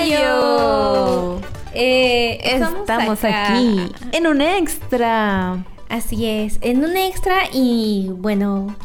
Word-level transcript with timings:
Mayo. 0.00 1.40
Eh, 1.74 2.40
Estamos, 2.42 3.22
aquí 3.24 3.92
en 4.12 4.26
un 4.26 4.40
extra. 4.40 5.64
Así 5.88 6.26
es, 6.26 6.58
en 6.60 6.84
un 6.84 6.96
extra 6.96 7.36
y 7.52 8.08
bueno, 8.12 8.76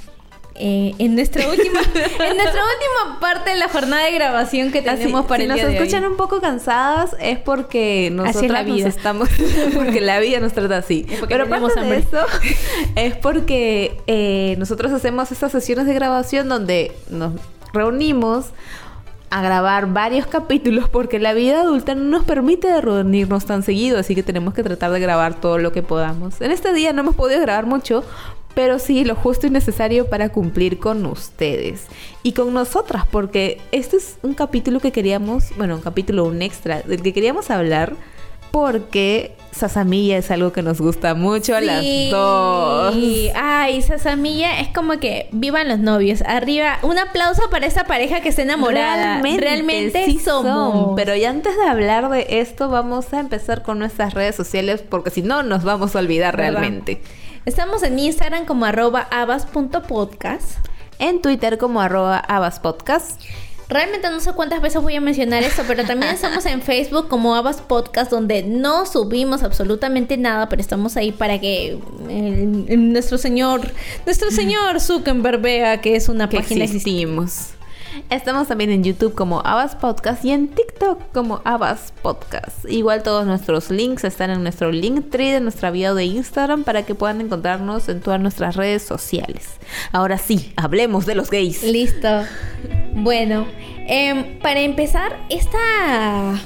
eh, 0.56 0.96
en 0.98 1.14
nuestra 1.16 1.48
última 1.50 1.80
en 1.82 2.38
nuestra 2.38 2.62
última 2.64 3.20
parte 3.20 3.52
de 3.52 3.58
la 3.58 3.70
jornada 3.70 4.06
de 4.06 4.12
grabación 4.12 4.72
que 4.72 4.82
tenemos 4.82 5.26
para 5.26 5.38
si 5.38 5.44
el 5.44 5.50
nos 5.50 5.56
día 5.58 5.68
de 5.68 5.76
escuchan 5.78 6.04
hoy. 6.04 6.12
un 6.12 6.18
poco 6.18 6.42
cansadas 6.42 7.16
es 7.20 7.38
porque 7.38 8.10
nosotros 8.12 8.52
Así 8.52 8.60
es 8.60 8.66
vida. 8.66 8.88
estamos 8.88 9.30
porque 9.76 10.02
la 10.02 10.20
vida 10.20 10.40
nos 10.40 10.54
trata 10.54 10.78
así. 10.78 11.06
Pero 11.28 11.46
tenemos 11.46 11.72
aparte 11.74 11.80
de 11.80 11.96
hambre. 11.96 12.00
eso 12.00 12.26
es 12.96 13.16
porque 13.18 13.98
eh, 14.08 14.56
nosotros 14.58 14.92
hacemos 14.92 15.32
estas 15.32 15.52
sesiones 15.52 15.86
de 15.86 15.94
grabación 15.94 16.50
donde 16.50 16.92
nos 17.10 17.34
reunimos 17.72 18.48
a 19.30 19.42
grabar 19.42 19.92
varios 19.92 20.28
capítulos 20.28 20.90
porque 20.90 21.20
la 21.20 21.34
vida 21.34 21.62
adulta 21.62 21.96
no 21.96 22.04
nos 22.04 22.24
permite 22.26 22.80
reunirnos 22.82 23.46
tan 23.46 23.64
seguido, 23.64 24.00
así 24.00 24.16
que 24.16 24.24
tenemos 24.24 24.54
que 24.54 24.64
tratar 24.64 24.92
de 24.92 25.00
grabar 25.00 25.40
todo 25.40 25.58
lo 25.58 25.72
que 25.72 25.82
podamos. 25.82 26.42
En 26.42 26.52
este 26.52 26.74
día 26.74 26.94
no 26.94 27.02
hemos 27.02 27.16
podido 27.16 27.42
grabar 27.42 27.66
mucho, 27.66 28.04
pero 28.54 28.80
sí 28.80 29.04
lo 29.04 29.16
justo 29.16 29.48
y 29.48 29.50
necesario 29.50 30.10
para 30.10 30.30
cumplir 30.30 30.80
con 30.80 31.06
ustedes 31.06 31.88
y 32.24 32.32
con 32.32 32.54
nosotras, 32.54 33.06
porque 33.12 33.62
este 33.72 33.98
es 33.98 34.18
un 34.24 34.34
capítulo 34.34 34.80
que 34.80 34.92
queríamos, 34.92 35.56
bueno, 35.58 35.76
un 35.76 35.82
capítulo, 35.82 36.26
un 36.26 36.42
extra, 36.42 36.82
del 36.82 37.02
que 37.02 37.14
queríamos 37.14 37.52
hablar 37.52 37.94
porque 38.52 39.36
Sasamilla 39.56 40.18
es 40.18 40.32
algo 40.32 40.52
que 40.52 40.62
nos 40.62 40.82
gusta 40.82 41.16
mucho 41.16 41.56
a 41.56 41.62
las 41.62 41.82
dos. 42.12 42.96
Ay, 43.36 43.82
Sasamilla 43.82 44.60
es 44.60 44.68
como 44.70 45.00
que 45.00 45.30
vivan 45.32 45.70
los 45.70 45.80
novios. 45.80 46.22
Arriba, 46.24 46.78
un 46.82 46.98
aplauso 47.00 47.50
para 47.50 47.66
esa 47.66 47.86
pareja 47.86 48.20
que 48.20 48.30
está 48.30 48.42
enamorada. 48.42 49.22
Realmente, 49.22 50.06
sí 50.06 50.20
somos. 50.20 50.74
son. 50.74 50.96
Pero 50.96 51.16
ya 51.16 51.30
antes 51.30 51.56
de 51.56 51.64
hablar 51.64 52.10
de 52.10 52.28
esto, 52.42 52.68
vamos 52.68 53.14
a 53.14 53.22
empezar 53.22 53.64
con 53.64 53.80
nuestras 53.80 54.14
redes 54.14 54.36
sociales 54.36 54.84
porque 54.88 55.10
si 55.10 55.22
no 55.22 55.42
nos 55.42 55.64
vamos 55.64 55.96
a 55.96 56.00
olvidar 56.00 56.36
¿Verdad? 56.36 56.60
realmente. 56.60 57.02
Estamos 57.46 57.84
en 57.84 57.98
Instagram 57.98 58.46
como 58.46 58.66
arroba 58.66 59.08
abas.podcast. 59.10 60.58
En 61.00 61.22
Twitter 61.22 61.58
como 61.58 61.80
arroba 61.80 62.18
abaspodcast. 62.18 63.22
Realmente 63.68 64.10
no 64.12 64.20
sé 64.20 64.32
cuántas 64.34 64.62
veces 64.62 64.82
voy 64.82 64.96
a 64.96 65.02
mencionar 65.02 65.42
esto, 65.44 65.64
pero 65.68 65.84
también 65.86 66.12
estamos 66.16 66.46
en 66.46 66.62
Facebook 66.62 67.08
como 67.08 67.34
Abas 67.36 67.62
Podcast, 67.62 68.12
donde 68.12 68.44
no 68.44 68.86
subimos 68.86 69.42
absolutamente 69.44 70.18
nada, 70.18 70.50
pero 70.50 70.62
estamos 70.62 70.98
ahí 70.98 71.12
para 71.12 71.40
que 71.40 71.80
el- 72.10 72.66
el- 72.68 72.94
nuestro 72.94 73.18
señor, 73.18 73.62
nuestro 74.06 74.30
señor 74.32 74.80
Zuckerberg 74.80 75.42
vea 75.42 75.82
que 75.82 75.96
es 75.96 76.10
una 76.10 76.30
que 76.30 76.38
página 76.38 76.66
existimos. 76.66 77.55
Estamos 78.10 78.48
también 78.48 78.72
en 78.72 78.84
YouTube 78.84 79.14
como 79.16 79.42
Abas 79.46 79.76
Podcast 79.76 80.24
y 80.26 80.32
en 80.32 80.50
TikTok 80.50 81.12
como 81.14 81.42
Abas 81.44 81.94
Podcast. 82.02 82.66
Igual 82.70 83.04
todos 83.04 83.26
nuestros 83.26 83.70
links 83.72 84.04
están 84.04 84.30
en 84.32 84.44
nuestro 84.44 84.72
link 84.72 85.10
tree 85.10 85.32
de 85.32 85.40
nuestra 85.42 85.72
bio 85.72 85.96
de 85.96 86.06
Instagram 86.06 86.64
para 86.64 86.84
que 86.86 86.96
puedan 86.96 87.22
encontrarnos 87.22 87.90
en 87.90 88.02
todas 88.02 88.20
nuestras 88.20 88.56
redes 88.56 88.84
sociales. 88.84 89.48
Ahora 89.92 90.18
sí, 90.18 90.54
hablemos 90.56 91.06
de 91.06 91.16
los 91.16 91.30
gays. 91.30 91.64
Listo. 91.64 92.24
Bueno, 92.94 93.46
em, 93.88 94.40
para 94.40 94.62
empezar, 94.62 95.18
esta, 95.30 96.40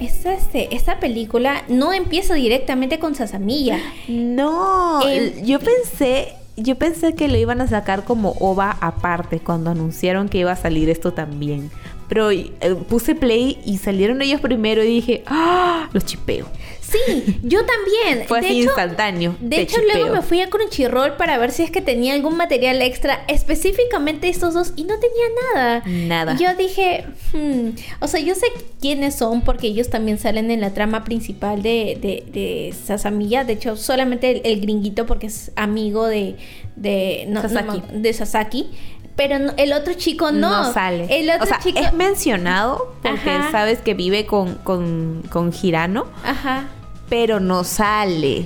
esta, 0.00 0.34
este, 0.34 0.74
esta 0.74 1.00
película 1.00 1.62
no 1.68 1.92
empieza 1.92 2.34
directamente 2.34 2.98
con 2.98 3.14
Sasamilla. 3.14 3.78
No, 4.08 5.00
Eh, 5.08 5.42
yo 5.44 5.58
pensé, 5.60 6.34
yo 6.56 6.76
pensé 6.76 7.14
que 7.14 7.28
lo 7.28 7.36
iban 7.36 7.60
a 7.60 7.68
sacar 7.68 8.04
como 8.04 8.30
OVA 8.40 8.76
aparte 8.80 9.40
cuando 9.40 9.70
anunciaron 9.70 10.28
que 10.28 10.38
iba 10.38 10.52
a 10.52 10.56
salir 10.56 10.88
esto 10.88 11.12
también. 11.12 11.70
Pero 12.08 12.30
eh, 12.30 12.50
puse 12.88 13.14
play 13.14 13.58
y 13.64 13.78
salieron 13.78 14.22
ellos 14.22 14.40
primero 14.40 14.82
y 14.82 14.88
dije, 14.88 15.24
¡ah! 15.26 15.88
Los 15.92 16.06
chipeo. 16.06 16.46
Sí, 16.90 17.38
yo 17.42 17.60
también. 17.64 18.26
Fue 18.28 18.40
de 18.40 18.46
así 18.46 18.60
hecho, 18.60 18.68
instantáneo. 18.70 19.36
De 19.40 19.60
hecho, 19.62 19.78
luego 19.92 20.14
me 20.14 20.22
fui 20.22 20.40
a 20.40 20.48
Crunchyroll 20.48 21.16
para 21.16 21.36
ver 21.38 21.50
si 21.50 21.62
es 21.64 21.70
que 21.70 21.80
tenía 21.80 22.14
algún 22.14 22.36
material 22.36 22.80
extra, 22.82 23.24
específicamente 23.28 24.28
estos 24.28 24.54
dos, 24.54 24.72
y 24.76 24.84
no 24.84 24.94
tenía 24.98 25.24
nada. 25.54 25.82
Nada. 25.86 26.36
Yo 26.38 26.54
dije, 26.54 27.04
hmm, 27.32 27.70
o 28.00 28.06
sea, 28.08 28.20
yo 28.20 28.34
sé 28.34 28.46
quiénes 28.80 29.16
son 29.16 29.42
porque 29.42 29.66
ellos 29.68 29.90
también 29.90 30.18
salen 30.18 30.50
en 30.50 30.60
la 30.60 30.74
trama 30.74 31.02
principal 31.04 31.62
de, 31.62 31.98
de, 32.00 32.24
de 32.32 32.74
Sasamilla. 32.84 33.44
De 33.44 33.54
hecho, 33.54 33.76
solamente 33.76 34.30
el, 34.30 34.40
el 34.44 34.60
gringuito 34.60 35.06
porque 35.06 35.26
es 35.26 35.50
amigo 35.56 36.06
de, 36.06 36.36
de, 36.76 37.24
no- 37.28 37.42
Sasaki. 37.42 37.82
de 37.92 38.12
Sasaki. 38.12 38.70
Pero 39.16 39.38
no- 39.38 39.52
el 39.56 39.72
otro 39.72 39.94
chico 39.94 40.30
no. 40.30 40.64
no 40.64 40.72
sale. 40.72 41.06
El 41.10 41.30
otro 41.30 41.44
o 41.44 41.46
sea, 41.46 41.58
chico. 41.58 41.78
es 41.78 41.92
mencionado 41.94 42.94
porque 43.02 43.30
Ajá. 43.30 43.50
sabes 43.50 43.80
que 43.80 43.94
vive 43.94 44.26
con, 44.26 44.56
con, 44.56 45.22
con 45.30 45.52
Hirano, 45.60 46.06
Ajá. 46.22 46.68
pero 47.08 47.40
no 47.40 47.64
sale. 47.64 48.44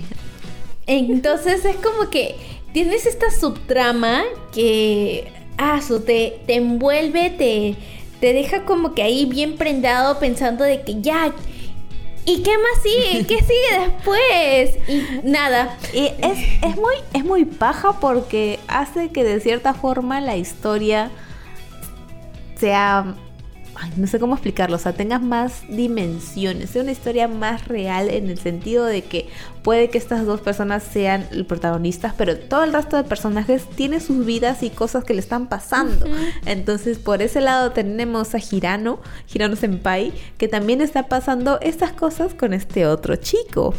Entonces 0.86 1.64
es 1.64 1.76
como 1.76 2.08
que 2.10 2.36
tienes 2.72 3.06
esta 3.06 3.30
subtrama 3.30 4.22
que 4.52 5.32
ah, 5.58 5.80
su, 5.82 6.00
te, 6.00 6.40
te 6.46 6.54
envuelve, 6.56 7.30
te, 7.30 7.76
te 8.20 8.32
deja 8.32 8.64
como 8.64 8.94
que 8.94 9.02
ahí 9.02 9.24
bien 9.26 9.56
prendado 9.56 10.18
pensando 10.18 10.64
de 10.64 10.82
que 10.82 11.00
ya. 11.00 11.32
¿Y 12.24 12.42
qué 12.42 12.52
más 12.58 12.82
sigue? 12.82 13.26
¿Qué 13.28 13.38
sigue 13.38 13.80
después? 13.86 14.88
Y 14.88 15.28
nada. 15.28 15.76
Y 15.92 16.06
es, 16.06 16.38
es 16.62 16.76
muy, 16.76 16.94
es 17.12 17.24
muy 17.24 17.44
paja 17.44 17.98
porque 18.00 18.58
hace 18.68 19.10
que 19.10 19.24
de 19.24 19.40
cierta 19.40 19.74
forma 19.74 20.20
la 20.20 20.36
historia 20.36 21.10
sea. 22.56 23.14
Ay, 23.80 23.92
no 23.96 24.06
sé 24.06 24.18
cómo 24.18 24.34
explicarlo, 24.34 24.76
o 24.76 24.78
sea, 24.78 24.92
tengas 24.92 25.22
más 25.22 25.62
dimensiones, 25.68 26.70
sea 26.70 26.82
una 26.82 26.92
historia 26.92 27.28
más 27.28 27.66
real 27.66 28.08
en 28.08 28.28
el 28.28 28.38
sentido 28.38 28.84
de 28.84 29.02
que 29.02 29.28
puede 29.62 29.88
que 29.88 29.98
estas 29.98 30.26
dos 30.26 30.40
personas 30.40 30.82
sean 30.82 31.26
protagonistas, 31.48 32.14
pero 32.16 32.38
todo 32.38 32.64
el 32.64 32.72
resto 32.72 32.96
de 32.96 33.04
personajes 33.04 33.68
tiene 33.74 34.00
sus 34.00 34.24
vidas 34.24 34.62
y 34.62 34.70
cosas 34.70 35.04
que 35.04 35.14
le 35.14 35.20
están 35.20 35.48
pasando. 35.48 36.06
Entonces, 36.46 36.98
por 36.98 37.22
ese 37.22 37.40
lado 37.40 37.72
tenemos 37.72 38.34
a 38.34 38.38
Hirano, 38.38 39.00
Hirano 39.32 39.56
Senpai, 39.56 40.12
que 40.38 40.48
también 40.48 40.80
está 40.80 41.08
pasando 41.08 41.58
estas 41.60 41.92
cosas 41.92 42.34
con 42.34 42.52
este 42.52 42.86
otro 42.86 43.16
chico. 43.16 43.74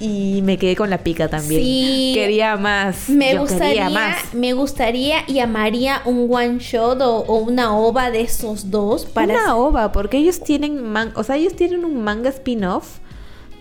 Y 0.00 0.42
me 0.42 0.58
quedé 0.58 0.76
con 0.76 0.90
la 0.90 0.98
pica 0.98 1.28
también. 1.28 1.60
Sí. 1.60 2.12
Quería 2.14 2.56
más. 2.56 3.08
Me 3.08 3.32
Yo 3.34 3.40
gustaría, 3.40 3.90
más. 3.90 4.32
me 4.32 4.52
gustaría 4.52 5.24
y 5.26 5.40
amaría 5.40 6.02
un 6.04 6.28
one 6.32 6.58
shot 6.60 7.00
o, 7.02 7.18
o 7.26 7.38
una 7.38 7.76
ova 7.76 8.10
de 8.12 8.20
esos 8.20 8.70
dos 8.70 9.04
para 9.06 9.34
Una 9.34 9.56
ova, 9.56 9.90
porque 9.92 10.18
ellos 10.18 10.40
tienen 10.40 10.82
man- 10.84 11.12
o 11.16 11.24
sea, 11.24 11.36
ellos 11.36 11.56
tienen 11.56 11.84
un 11.84 12.02
manga 12.04 12.28
spin-off 12.30 12.98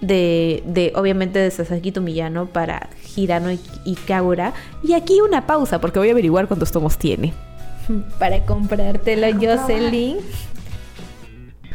de, 0.01 0.61
de 0.67 0.93
obviamente 0.95 1.39
de 1.39 1.49
Sasaki 1.49 1.91
Tomiyano 1.91 2.45
para 2.45 2.89
Hirano 3.15 3.51
y, 3.51 3.59
y 3.83 3.95
Kagura. 3.95 4.53
Y 4.83 4.93
aquí 4.93 5.19
una 5.21 5.47
pausa, 5.47 5.81
porque 5.81 5.97
voy 5.97 6.09
a 6.09 6.11
averiguar 6.11 6.47
cuántos 6.47 6.71
tomos 6.71 6.99
tiene. 6.99 7.33
para 8.19 8.45
comprártelo, 8.45 9.27
Jocelyn. 9.41 10.17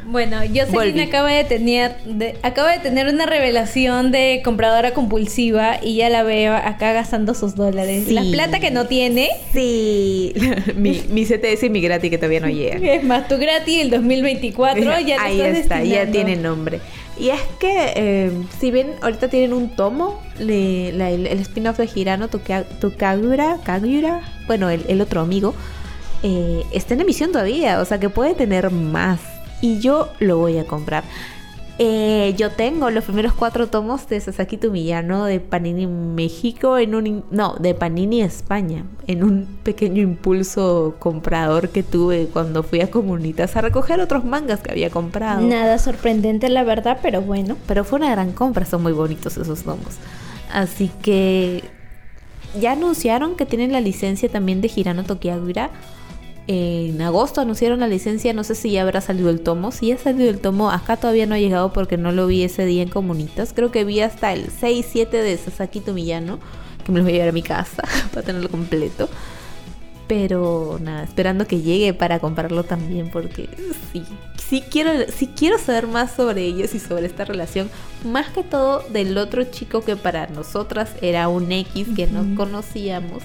Bueno, 0.04 0.38
Jocelyn 0.38 1.00
acaba 1.00 1.30
de 1.30 1.44
tener 1.44 1.96
de- 2.04 2.36
acaba 2.42 2.72
de 2.72 2.78
tener 2.80 3.06
una 3.06 3.24
revelación 3.26 4.10
de 4.10 4.40
compradora 4.44 4.92
compulsiva 4.94 5.76
y 5.82 5.96
ya 5.96 6.08
la 6.10 6.22
veo 6.22 6.54
acá 6.54 6.92
gastando 6.92 7.34
sus 7.34 7.54
dólares. 7.54 8.04
Sí. 8.08 8.12
La 8.14 8.22
plata 8.22 8.58
que 8.60 8.70
no 8.70 8.86
tiene. 8.86 9.28
Sí. 9.52 10.32
mi, 10.76 11.02
mi 11.08 11.24
CTS 11.24 11.64
y 11.66 11.70
mi 11.70 11.80
gratis 11.80 12.10
que 12.10 12.18
todavía 12.18 12.40
no 12.40 12.48
llega. 12.48 12.76
Es 12.94 13.04
más, 13.04 13.28
tu 13.28 13.36
gratis 13.38 13.80
el 13.80 13.90
2024 13.90 14.82
ya 15.00 15.16
lo 15.18 15.22
Ahí 15.22 15.40
estás 15.40 15.58
está, 15.58 15.84
ya 15.84 16.06
tiene 16.10 16.36
nombre. 16.36 16.80
Y 17.18 17.28
es 17.28 17.40
que, 17.60 17.92
eh, 17.94 18.32
si 18.58 18.70
bien 18.70 18.92
ahorita 19.02 19.28
tienen 19.28 19.52
un 19.52 19.68
tomo, 19.76 20.20
le- 20.38 20.92
la- 20.92 21.10
el, 21.10 21.26
el 21.26 21.38
spin-off 21.40 21.76
de 21.78 21.88
Hirano, 21.94 22.28
Toka- 22.28 22.64
Tokagura, 22.80 23.58
Kagura, 23.62 24.22
bueno, 24.46 24.68
el, 24.70 24.84
el 24.88 25.00
otro 25.00 25.20
amigo, 25.20 25.54
eh, 26.22 26.62
está 26.72 26.94
en 26.94 27.02
emisión 27.02 27.30
todavía, 27.30 27.80
o 27.80 27.84
sea 27.84 28.00
que 28.00 28.08
puede 28.08 28.34
tener 28.34 28.70
más. 28.70 29.20
Y 29.62 29.78
yo 29.78 30.10
lo 30.18 30.36
voy 30.36 30.58
a 30.58 30.66
comprar. 30.66 31.04
Eh, 31.78 32.34
yo 32.36 32.50
tengo 32.50 32.90
los 32.90 33.04
primeros 33.04 33.32
cuatro 33.32 33.68
tomos 33.68 34.06
de 34.06 34.20
Sasaki 34.20 34.58
Tomiyano 34.58 35.24
de 35.24 35.40
Panini 35.40 35.86
México 35.86 36.76
en 36.76 36.94
un 36.94 37.24
no 37.30 37.54
de 37.58 37.74
Panini 37.74 38.20
España 38.20 38.84
en 39.06 39.24
un 39.24 39.46
pequeño 39.62 40.02
impulso 40.02 40.96
comprador 40.98 41.70
que 41.70 41.82
tuve 41.82 42.28
cuando 42.30 42.62
fui 42.62 42.82
a 42.82 42.90
Comunitas 42.90 43.56
a 43.56 43.62
recoger 43.62 44.00
otros 44.00 44.24
mangas 44.24 44.60
que 44.60 44.70
había 44.70 44.90
comprado. 44.90 45.40
Nada 45.40 45.78
sorprendente 45.78 46.50
la 46.50 46.62
verdad, 46.62 46.98
pero 47.02 47.22
bueno. 47.22 47.56
Pero 47.66 47.84
fue 47.84 47.98
una 47.98 48.10
gran 48.10 48.32
compra, 48.32 48.66
son 48.66 48.82
muy 48.82 48.92
bonitos 48.92 49.38
esos 49.38 49.62
tomos. 49.62 49.96
Así 50.52 50.90
que 51.02 51.64
ya 52.60 52.72
anunciaron 52.72 53.34
que 53.34 53.46
tienen 53.46 53.72
la 53.72 53.80
licencia 53.80 54.28
también 54.28 54.60
de 54.60 54.70
Hirano 54.74 55.04
Tokiagura. 55.04 55.70
En 56.54 57.00
agosto 57.00 57.40
anunciaron 57.40 57.80
la 57.80 57.88
licencia, 57.88 58.34
no 58.34 58.44
sé 58.44 58.54
si 58.54 58.72
ya 58.72 58.82
habrá 58.82 59.00
salido 59.00 59.30
el 59.30 59.40
tomo. 59.40 59.72
Si 59.72 59.86
ya 59.86 59.94
ha 59.94 59.98
salido 59.98 60.28
el 60.28 60.38
tomo, 60.38 60.70
acá 60.70 60.98
todavía 60.98 61.24
no 61.24 61.34
ha 61.34 61.38
llegado 61.38 61.72
porque 61.72 61.96
no 61.96 62.12
lo 62.12 62.26
vi 62.26 62.42
ese 62.42 62.66
día 62.66 62.82
en 62.82 62.90
Comunitas. 62.90 63.54
Creo 63.54 63.70
que 63.70 63.86
vi 63.86 64.00
hasta 64.00 64.34
el 64.34 64.50
6-7 64.50 65.08
de 65.08 65.38
Sasaki 65.38 65.80
Tomiyano, 65.80 66.38
que 66.84 66.92
me 66.92 66.98
los 66.98 67.06
voy 67.06 67.12
a 67.12 67.14
llevar 67.14 67.30
a 67.30 67.32
mi 67.32 67.42
casa 67.42 67.82
para 68.12 68.26
tenerlo 68.26 68.50
completo. 68.50 69.08
Pero 70.08 70.78
nada, 70.82 71.04
esperando 71.04 71.46
que 71.46 71.62
llegue 71.62 71.94
para 71.94 72.18
comprarlo 72.18 72.64
también 72.64 73.08
porque 73.10 73.48
sí, 73.90 74.04
sí 74.46 74.62
quiero, 74.70 74.90
sí 75.10 75.30
quiero 75.34 75.56
saber 75.56 75.86
más 75.86 76.12
sobre 76.12 76.42
ellos 76.42 76.74
y 76.74 76.80
sobre 76.80 77.06
esta 77.06 77.24
relación. 77.24 77.70
Más 78.04 78.28
que 78.28 78.42
todo 78.42 78.84
del 78.90 79.16
otro 79.16 79.42
chico 79.44 79.80
que 79.80 79.96
para 79.96 80.26
nosotras 80.26 80.90
era 81.00 81.28
un 81.28 81.50
X 81.50 81.88
que 81.96 82.08
no 82.08 82.34
conocíamos 82.36 83.22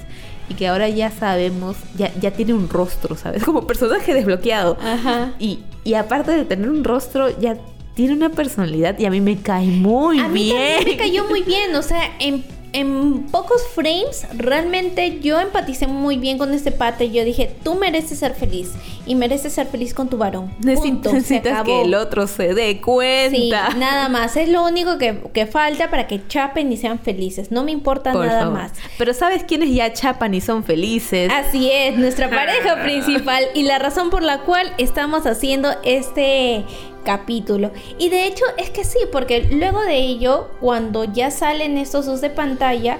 y 0.50 0.54
que 0.54 0.68
ahora 0.68 0.90
ya 0.90 1.12
sabemos, 1.12 1.78
ya, 1.98 2.12
ya 2.20 2.32
tiene 2.32 2.54
un 2.54 2.70
rostro, 2.70 3.16
¿sabes? 3.16 3.44
Como 3.46 3.68
personaje 3.68 4.14
desbloqueado. 4.14 4.78
Ajá. 4.82 5.34
Y, 5.40 5.60
y 5.84 5.94
aparte 5.96 6.32
de 6.32 6.46
tener 6.46 6.70
un 6.70 6.84
rostro, 6.84 7.38
ya 7.40 7.58
tiene 7.94 8.14
una 8.14 8.30
personalidad 8.30 8.98
y 9.00 9.06
a 9.06 9.10
mí 9.10 9.22
me 9.22 9.38
cae 9.38 9.66
muy 9.66 10.20
a 10.20 10.28
mí 10.28 10.44
bien. 10.44 10.76
también 10.76 10.98
me 10.98 10.98
cayó 10.98 11.26
muy 11.28 11.42
bien, 11.42 11.76
o 11.76 11.82
sea, 11.82 12.02
en, 12.20 12.44
en 12.78 13.24
pocos 13.32 13.62
frames 13.74 14.28
realmente 14.36 15.20
yo 15.20 15.40
empaticé 15.40 15.88
muy 15.88 16.18
bien 16.18 16.38
con 16.38 16.54
este 16.54 16.72
pata 16.72 17.04
y 17.04 17.12
yo 17.12 17.24
dije, 17.24 17.52
tú 17.64 17.76
mereces 17.76 18.20
ser 18.20 18.36
feliz 18.36 18.74
y 19.06 19.16
mereces 19.16 19.54
ser 19.54 19.68
feliz 19.68 19.94
con 19.94 20.10
tu 20.10 20.18
varón. 20.18 20.54
Punto, 20.76 21.12
Necesitas 21.12 21.64
que 21.64 21.82
el 21.82 21.96
otro 21.96 22.28
se 22.28 22.54
dé 22.54 22.80
cuenta. 22.82 23.72
Sí, 23.72 23.80
nada 23.80 24.10
más. 24.10 24.38
Es 24.38 24.50
lo 24.50 24.64
único 24.64 24.98
que, 24.98 25.20
que 25.34 25.48
falta 25.48 25.90
para 25.90 26.08
que 26.08 26.28
chapen 26.28 26.72
y 26.72 26.78
sean 26.78 27.00
felices. 27.00 27.52
No 27.52 27.64
me 27.64 27.72
importa 27.72 28.12
Por 28.12 28.26
nada 28.26 28.42
favor. 28.42 28.54
más. 28.60 28.74
Pero 28.98 29.14
¿sabes 29.14 29.44
quiénes 29.44 29.74
ya 29.74 29.92
chapan 29.94 30.34
y 30.34 30.42
son 30.42 30.64
felices? 30.64 31.32
Así 31.34 31.72
es, 31.72 31.98
nuestra 31.98 32.30
pareja 32.38 32.84
principal 32.84 33.44
y 33.56 33.64
la 33.64 33.80
razón 33.80 34.10
por 34.10 34.22
la 34.22 34.42
cual 34.42 34.72
estamos 34.78 35.26
haciendo 35.26 35.70
este 35.84 36.64
capítulo. 37.08 37.72
Y 37.98 38.10
de 38.10 38.28
hecho 38.28 38.44
es 38.58 38.70
que 38.70 38.84
sí, 38.84 39.00
porque 39.14 39.48
luego 39.50 39.82
de 39.82 39.96
ello, 39.96 40.50
cuando 40.60 41.06
ya 41.06 41.32
salen 41.32 41.78
estos 41.78 42.06
dos 42.06 42.20
de 42.20 42.30
pantalla, 42.30 43.00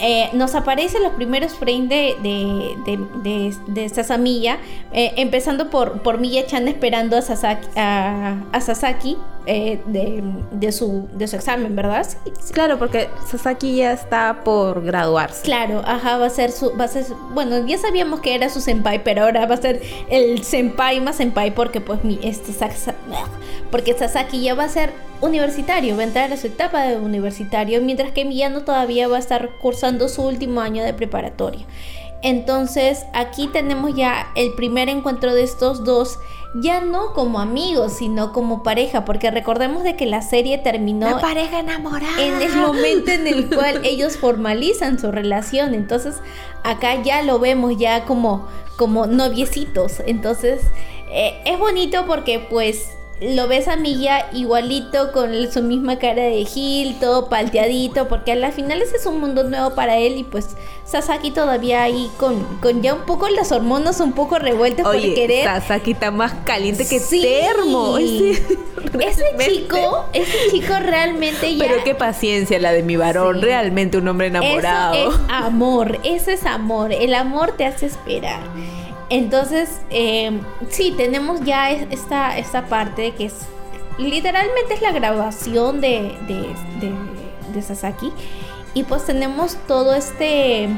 eh, 0.00 0.28
nos 0.32 0.56
aparecen 0.56 1.04
los 1.04 1.12
primeros 1.12 1.54
frames 1.54 1.88
de, 1.88 2.16
de, 2.84 2.98
de, 3.22 3.56
de, 3.68 3.88
Sasamiya, 3.88 4.58
eh, 4.92 5.12
empezando 5.16 5.70
por, 5.70 6.02
por 6.02 6.18
Miya-chan 6.18 6.66
esperando 6.66 7.16
a 7.16 7.20
a, 7.76 8.42
a 8.50 8.60
Sasaki 8.60 9.16
eh, 9.46 9.80
de, 9.86 10.22
de, 10.52 10.72
su, 10.72 11.08
de 11.14 11.26
su 11.28 11.36
examen, 11.36 11.74
¿verdad? 11.76 12.06
Sí, 12.06 12.32
sí. 12.40 12.52
Claro, 12.52 12.78
porque 12.78 13.08
Sasaki 13.26 13.76
ya 13.76 13.92
está 13.92 14.40
por 14.44 14.82
graduarse. 14.84 15.42
Claro, 15.42 15.82
ajá, 15.86 16.18
va 16.18 16.26
a 16.26 16.30
ser 16.30 16.50
su, 16.50 16.76
va 16.76 16.84
a 16.84 16.88
ser, 16.88 17.04
bueno, 17.32 17.66
ya 17.66 17.78
sabíamos 17.78 18.20
que 18.20 18.34
era 18.34 18.48
su 18.48 18.60
senpai, 18.60 19.04
pero 19.04 19.22
ahora 19.22 19.46
va 19.46 19.54
a 19.54 19.60
ser 19.60 19.80
el 20.10 20.42
senpai 20.44 21.00
más 21.00 21.16
senpai 21.16 21.54
porque 21.54 21.80
pues 21.80 22.04
mi, 22.04 22.18
este, 22.22 22.52
porque 23.70 23.94
Sasaki 23.94 24.42
ya 24.42 24.54
va 24.54 24.64
a 24.64 24.68
ser 24.68 24.92
universitario, 25.20 25.96
va 25.96 26.02
a 26.02 26.06
entrar 26.06 26.32
a 26.32 26.36
su 26.36 26.48
etapa 26.48 26.82
de 26.82 26.96
universitario, 26.96 27.80
mientras 27.82 28.12
que 28.12 28.24
Miyano 28.24 28.62
todavía 28.62 29.08
va 29.08 29.16
a 29.16 29.20
estar 29.20 29.50
cursando 29.60 30.08
su 30.08 30.22
último 30.22 30.60
año 30.60 30.84
de 30.84 30.94
preparatoria. 30.94 31.66
Entonces 32.22 33.06
aquí 33.12 33.48
tenemos 33.48 33.94
ya 33.94 34.28
el 34.34 34.52
primer 34.54 34.88
encuentro 34.88 35.34
de 35.34 35.42
estos 35.42 35.84
dos, 35.84 36.18
ya 36.54 36.80
no 36.80 37.12
como 37.12 37.40
amigos, 37.40 37.94
sino 37.98 38.32
como 38.32 38.62
pareja, 38.62 39.04
porque 39.04 39.30
recordemos 39.30 39.82
de 39.84 39.96
que 39.96 40.06
la 40.06 40.22
serie 40.22 40.58
terminó 40.58 41.20
pareja 41.20 41.60
enamorada. 41.60 42.22
en 42.22 42.40
el 42.40 42.56
momento 42.56 43.10
en 43.10 43.26
el 43.26 43.48
cual 43.48 43.80
ellos 43.84 44.16
formalizan 44.16 44.98
su 44.98 45.12
relación. 45.12 45.74
Entonces, 45.74 46.16
acá 46.64 47.02
ya 47.02 47.22
lo 47.22 47.38
vemos 47.38 47.76
ya 47.76 48.04
como, 48.04 48.46
como 48.76 49.06
noviecitos. 49.06 50.00
Entonces, 50.06 50.62
eh, 51.10 51.40
es 51.44 51.58
bonito 51.58 52.06
porque 52.06 52.40
pues 52.40 52.90
lo 53.20 53.48
ves 53.48 53.66
a 53.66 53.76
Milla 53.76 54.26
igualito 54.32 55.10
con 55.12 55.32
su 55.50 55.62
misma 55.62 55.98
cara 55.98 56.22
de 56.22 56.44
Gil, 56.44 56.98
todo 57.00 57.28
palteadito, 57.30 58.08
porque 58.08 58.32
a 58.32 58.34
la 58.36 58.52
final 58.52 58.82
ese 58.82 58.96
es 58.96 59.06
un 59.06 59.20
mundo 59.20 59.42
nuevo 59.44 59.70
para 59.74 59.96
él 59.96 60.18
y 60.18 60.24
pues 60.24 60.48
Sasaki 60.84 61.30
todavía 61.30 61.82
ahí 61.82 62.10
con, 62.18 62.44
con 62.60 62.82
ya 62.82 62.92
un 62.94 63.02
poco 63.06 63.28
las 63.30 63.52
hormonas 63.52 64.00
un 64.00 64.12
poco 64.12 64.38
revueltas 64.38 64.84
por 64.84 65.00
querer 65.00 65.44
Sasaki 65.44 65.92
está 65.92 66.10
más 66.10 66.34
caliente 66.44 66.86
que 66.86 66.98
Sí. 67.00 67.22
termo. 67.22 67.96
Ese- 67.98 68.42
Ese 69.00 69.24
chico, 69.50 70.04
ese 70.12 70.36
chico 70.50 70.72
realmente 70.80 71.54
ya 71.56 71.66
Pero 71.66 71.84
qué 71.84 71.94
paciencia 71.94 72.58
la 72.60 72.72
de 72.72 72.82
mi 72.82 72.96
varón. 72.96 73.36
Sí. 73.36 73.42
Realmente 73.46 73.98
un 73.98 74.06
hombre 74.08 74.28
enamorado. 74.28 74.94
Eso 74.94 75.10
es 75.10 75.16
amor, 75.28 75.98
eso 76.04 76.30
es 76.30 76.44
amor. 76.46 76.92
El 76.92 77.14
amor 77.14 77.52
te 77.56 77.66
hace 77.66 77.86
esperar. 77.86 78.40
Entonces, 79.08 79.80
eh, 79.90 80.40
sí, 80.68 80.92
tenemos 80.96 81.40
ya 81.42 81.70
es- 81.70 81.86
esta, 81.90 82.36
esta 82.38 82.66
parte 82.66 83.12
que 83.12 83.26
es 83.26 83.34
literalmente 83.98 84.74
es 84.74 84.82
la 84.82 84.92
grabación 84.92 85.80
de, 85.80 86.16
de, 86.26 86.54
de, 86.80 86.92
de 87.54 87.62
Sasaki. 87.62 88.12
Y 88.74 88.82
pues 88.84 89.06
tenemos 89.06 89.56
todo 89.66 89.94
este, 89.94 90.68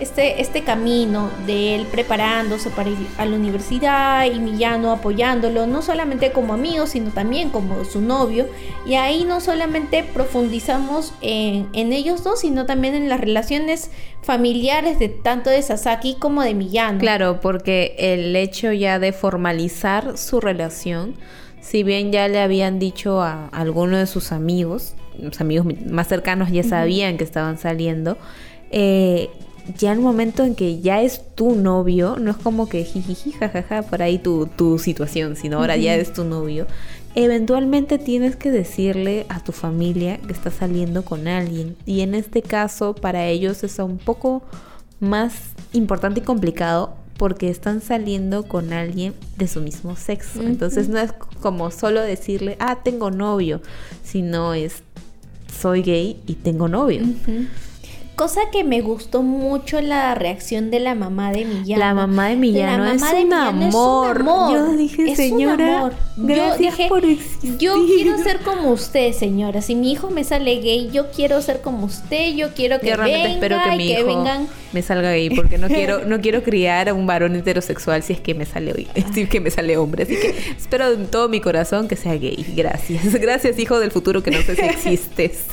este, 0.00 0.40
este 0.40 0.62
camino 0.62 1.30
de 1.46 1.74
él 1.76 1.86
preparándose 1.90 2.70
para 2.70 2.90
ir 2.90 2.96
a 3.16 3.24
la 3.24 3.36
universidad 3.36 4.24
y 4.26 4.38
Millano 4.38 4.90
apoyándolo, 4.90 5.66
no 5.66 5.82
solamente 5.82 6.32
como 6.32 6.54
amigo, 6.54 6.86
sino 6.86 7.10
también 7.10 7.50
como 7.50 7.84
su 7.84 8.00
novio. 8.00 8.46
Y 8.86 8.94
ahí 8.94 9.24
no 9.24 9.40
solamente 9.40 10.04
profundizamos 10.04 11.12
en, 11.20 11.68
en 11.72 11.92
ellos 11.92 12.24
dos, 12.24 12.40
sino 12.40 12.66
también 12.66 12.94
en 12.94 13.08
las 13.08 13.20
relaciones 13.20 13.90
familiares 14.22 14.98
de 14.98 15.08
tanto 15.08 15.50
de 15.50 15.62
Sasaki 15.62 16.16
como 16.18 16.42
de 16.42 16.54
Millano. 16.54 16.98
Claro, 16.98 17.40
porque 17.40 17.94
el 17.98 18.34
hecho 18.36 18.72
ya 18.72 18.98
de 18.98 19.12
formalizar 19.12 20.18
su 20.18 20.40
relación, 20.40 21.14
si 21.60 21.82
bien 21.82 22.10
ya 22.10 22.28
le 22.28 22.40
habían 22.40 22.78
dicho 22.78 23.22
a 23.22 23.48
alguno 23.48 23.96
de 23.96 24.06
sus 24.06 24.32
amigos, 24.32 24.94
los 25.18 25.40
amigos 25.40 25.66
más 25.86 26.08
cercanos 26.08 26.50
ya 26.50 26.62
sabían 26.62 27.16
que 27.16 27.24
estaban 27.24 27.58
saliendo, 27.58 28.18
eh, 28.70 29.30
ya 29.78 29.92
el 29.92 30.00
momento 30.00 30.44
en 30.44 30.54
que 30.54 30.80
ya 30.80 31.02
es 31.02 31.22
tu 31.34 31.54
novio, 31.54 32.16
no 32.20 32.30
es 32.30 32.36
como 32.36 32.68
que 32.68 32.84
jijiji, 32.84 33.32
jajaja, 33.32 33.82
por 33.82 34.02
ahí 34.02 34.18
tu, 34.18 34.46
tu 34.46 34.78
situación, 34.78 35.36
sino 35.36 35.58
ahora 35.58 35.76
ya 35.76 35.94
es 35.94 36.12
tu 36.12 36.24
novio. 36.24 36.66
Eventualmente 37.14 37.98
tienes 37.98 38.36
que 38.36 38.50
decirle 38.50 39.24
a 39.28 39.42
tu 39.42 39.52
familia 39.52 40.18
que 40.18 40.32
estás 40.32 40.54
saliendo 40.54 41.04
con 41.04 41.28
alguien. 41.28 41.76
Y 41.86 42.00
en 42.00 42.14
este 42.14 42.42
caso, 42.42 42.94
para 42.94 43.26
ellos 43.26 43.62
es 43.62 43.78
un 43.78 43.98
poco 43.98 44.42
más 45.00 45.34
importante 45.72 46.20
y 46.20 46.22
complicado 46.24 46.96
porque 47.16 47.48
están 47.48 47.80
saliendo 47.80 48.44
con 48.44 48.72
alguien 48.72 49.14
de 49.38 49.46
su 49.46 49.60
mismo 49.60 49.96
sexo. 49.96 50.42
Entonces 50.42 50.88
no 50.88 50.98
es 50.98 51.12
como 51.40 51.70
solo 51.70 52.02
decirle, 52.02 52.56
ah, 52.58 52.80
tengo 52.82 53.10
novio, 53.10 53.62
sino 54.02 54.54
es, 54.54 54.82
soy 55.60 55.82
gay 55.82 56.20
y 56.26 56.34
tengo 56.34 56.68
novio. 56.68 57.02
Cosa 58.16 58.42
que 58.52 58.62
me 58.62 58.80
gustó 58.80 59.22
mucho 59.22 59.80
la 59.80 60.14
reacción 60.14 60.70
de 60.70 60.78
la 60.78 60.94
mamá 60.94 61.32
de 61.32 61.44
Millano. 61.44 61.80
La 61.80 61.94
mamá 61.94 62.28
de 62.28 62.36
Millano 62.36 62.84
La 62.84 62.92
es 62.94 63.00
de 63.00 63.08
un 63.08 63.24
Millano 63.24 63.50
es 63.50 63.74
un 63.74 63.74
amor. 63.74 64.20
amor. 64.20 64.52
Yo 64.54 64.72
dije, 64.76 65.02
Es 65.02 65.08
un 65.10 65.16
señora, 65.16 65.78
amor. 65.78 65.94
Yo 66.16 66.24
gracias 66.26 66.58
dije, 66.76 66.88
por 66.88 67.04
existir. 67.04 67.58
Yo 67.58 67.74
quiero 67.86 68.16
ser 68.18 68.38
como 68.38 68.70
usted, 68.70 69.12
señora. 69.14 69.62
Si 69.62 69.74
mi 69.74 69.90
hijo 69.90 70.10
me 70.10 70.22
sale 70.22 70.60
gay, 70.60 70.90
yo 70.92 71.10
quiero 71.10 71.42
ser 71.42 71.60
como 71.60 71.86
usted. 71.86 72.34
Yo 72.36 72.54
quiero 72.54 72.78
que 72.78 72.90
Yo 72.90 72.96
realmente 72.96 73.28
venga 73.40 73.56
espero 73.56 73.58
que 73.70 73.76
mi 73.76 73.86
que 73.88 74.00
hijo 74.00 74.06
vengan. 74.06 74.48
me 74.72 74.82
salga 74.82 75.10
gay 75.10 75.30
porque 75.30 75.58
no 75.58 75.66
quiero 75.66 76.04
no 76.06 76.20
quiero 76.20 76.44
criar 76.44 76.88
a 76.88 76.94
un 76.94 77.08
varón 77.08 77.34
heterosexual 77.34 78.04
si 78.04 78.12
es 78.12 78.20
que 78.20 78.34
me 78.34 78.44
sale 78.46 78.72
hoy, 78.72 78.86
si 79.12 79.22
es 79.22 79.28
que 79.28 79.40
me 79.40 79.50
sale 79.50 79.76
hombre, 79.76 80.04
así 80.04 80.14
que 80.14 80.36
espero 80.56 80.88
en 80.92 81.08
todo 81.08 81.28
mi 81.28 81.40
corazón 81.40 81.88
que 81.88 81.96
sea 81.96 82.14
gay. 82.14 82.46
Gracias. 82.56 83.12
Gracias, 83.20 83.58
hijo 83.58 83.80
del 83.80 83.90
futuro 83.90 84.22
que 84.22 84.30
no 84.30 84.40
sé 84.42 84.54
si 84.54 84.62
existes. 84.62 85.46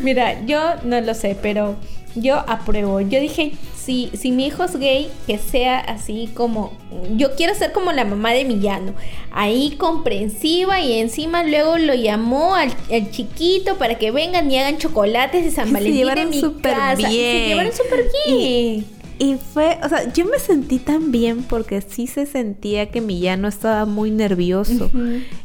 Mira, 0.00 0.44
yo 0.46 0.60
no 0.84 1.00
lo 1.00 1.12
sé, 1.14 1.36
pero 1.42 1.74
yo 2.14 2.36
apruebo. 2.48 3.00
Yo 3.00 3.20
dije, 3.20 3.52
si, 3.76 4.10
si 4.14 4.32
mi 4.32 4.46
hijo 4.46 4.64
es 4.64 4.76
gay, 4.76 5.08
que 5.26 5.38
sea 5.38 5.78
así 5.80 6.30
como... 6.34 6.72
Yo 7.16 7.34
quiero 7.34 7.54
ser 7.54 7.72
como 7.72 7.92
la 7.92 8.04
mamá 8.04 8.32
de 8.32 8.44
Millano. 8.44 8.94
Ahí 9.32 9.76
comprensiva 9.76 10.80
y 10.80 10.98
encima 11.00 11.44
luego 11.44 11.78
lo 11.78 11.94
llamó 11.94 12.54
al, 12.54 12.70
al 12.92 13.10
chiquito 13.10 13.76
para 13.76 13.96
que 13.96 14.10
vengan 14.10 14.50
y 14.50 14.58
hagan 14.58 14.78
chocolates 14.78 15.44
de 15.44 15.50
San 15.50 15.72
Valentín 15.72 16.08
en 16.16 16.30
mi 16.30 16.40
casa. 16.60 16.96
Se 16.96 17.46
llevaron 17.48 17.72
súper 17.72 18.04
bien. 18.26 18.86
Y 19.18 19.36
fue, 19.36 19.78
o 19.82 19.88
sea, 19.88 20.12
yo 20.12 20.24
me 20.24 20.38
sentí 20.38 20.78
tan 20.78 21.12
bien 21.12 21.44
porque 21.44 21.80
sí 21.80 22.06
se 22.08 22.26
sentía 22.26 22.90
que 22.90 23.00
Millano 23.00 23.46
estaba 23.46 23.84
muy 23.84 24.10
nervioso. 24.10 24.90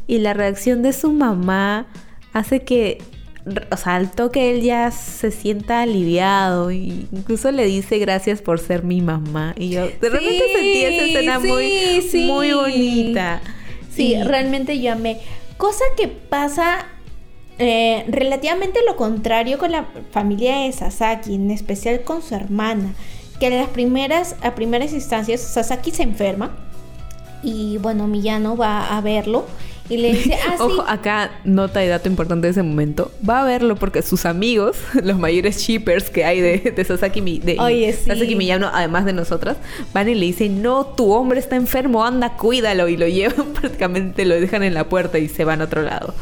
Y 0.07 0.19
la 0.19 0.33
reacción 0.33 0.81
de 0.81 0.93
su 0.93 1.11
mamá 1.11 1.87
hace 2.33 2.61
que, 2.61 2.99
o 3.71 3.77
sea, 3.77 3.95
al 3.95 4.11
toque 4.11 4.51
él 4.51 4.61
ya 4.61 4.91
se 4.91 5.31
sienta 5.31 5.81
aliviado. 5.81 6.71
Y 6.71 7.07
incluso 7.11 7.51
le 7.51 7.65
dice 7.65 7.97
gracias 7.99 8.41
por 8.41 8.59
ser 8.59 8.83
mi 8.83 9.01
mamá. 9.01 9.53
Y 9.57 9.69
yo 9.69 9.81
de 9.87 10.09
repente 10.09 10.43
Sí, 10.47 10.53
sentí 10.55 10.83
esa 10.85 11.05
escena 11.05 11.39
muy, 11.39 12.01
sí. 12.09 12.25
muy 12.25 12.53
bonita. 12.53 13.41
Sí, 13.93 14.13
Y- 14.15 14.23
realmente 14.23 14.79
yo 14.79 14.91
amé. 14.93 15.19
Cosa 15.57 15.83
que 15.97 16.07
pasa 16.07 16.85
eh, 17.57 18.05
relativamente 18.07 18.79
lo 18.87 18.95
contrario 18.95 19.57
con 19.57 19.71
la 19.73 19.85
familia 20.11 20.59
de 20.61 20.71
Sasaki, 20.71 21.35
en 21.35 21.51
especial 21.51 22.01
con 22.03 22.21
su 22.21 22.33
hermana. 22.35 22.93
Que 23.39 23.47
en 23.47 23.57
las 23.57 23.67
primeras, 23.69 24.35
a 24.41 24.55
primeras 24.55 24.93
instancias, 24.93 25.41
Sasaki 25.41 25.91
se 25.91 26.03
enferma. 26.03 26.55
Y 27.43 27.77
bueno, 27.77 28.07
Miyano 28.07 28.55
va 28.55 28.97
a 28.97 29.01
verlo. 29.01 29.45
Y 29.89 29.97
le 29.97 30.13
dice, 30.13 30.35
ah, 30.47 30.53
sí. 30.57 30.63
Ojo, 30.63 30.83
acá 30.87 31.31
nota 31.43 31.83
y 31.83 31.87
dato 31.87 32.07
importante 32.07 32.47
de 32.47 32.51
ese 32.51 32.63
momento. 32.63 33.11
Va 33.27 33.41
a 33.41 33.43
verlo 33.45 33.75
porque 33.75 34.01
sus 34.01 34.25
amigos, 34.25 34.77
los 35.03 35.17
mayores 35.17 35.57
shippers 35.59 36.09
que 36.09 36.25
hay 36.25 36.39
de, 36.41 36.57
de 36.75 36.85
Sasaki, 36.85 37.21
Mi- 37.21 37.39
de 37.39 37.57
Oye, 37.59 37.91
sí. 37.93 38.05
Sasaki 38.05 38.35
Miyano, 38.35 38.69
además 38.71 39.05
de 39.05 39.13
nosotras, 39.13 39.57
van 39.93 40.07
y 40.07 40.15
le 40.15 40.25
dicen, 40.27 40.61
no, 40.61 40.85
tu 40.85 41.11
hombre 41.11 41.39
está 41.39 41.55
enfermo, 41.55 42.05
anda, 42.05 42.33
cuídalo. 42.37 42.87
Y 42.87 42.97
lo 42.97 43.07
llevan 43.07 43.53
prácticamente, 43.59 44.25
lo 44.25 44.39
dejan 44.39 44.63
en 44.63 44.73
la 44.73 44.87
puerta 44.87 45.17
y 45.19 45.27
se 45.27 45.43
van 45.43 45.61
a 45.61 45.65
otro 45.65 45.81
lado. 45.81 46.13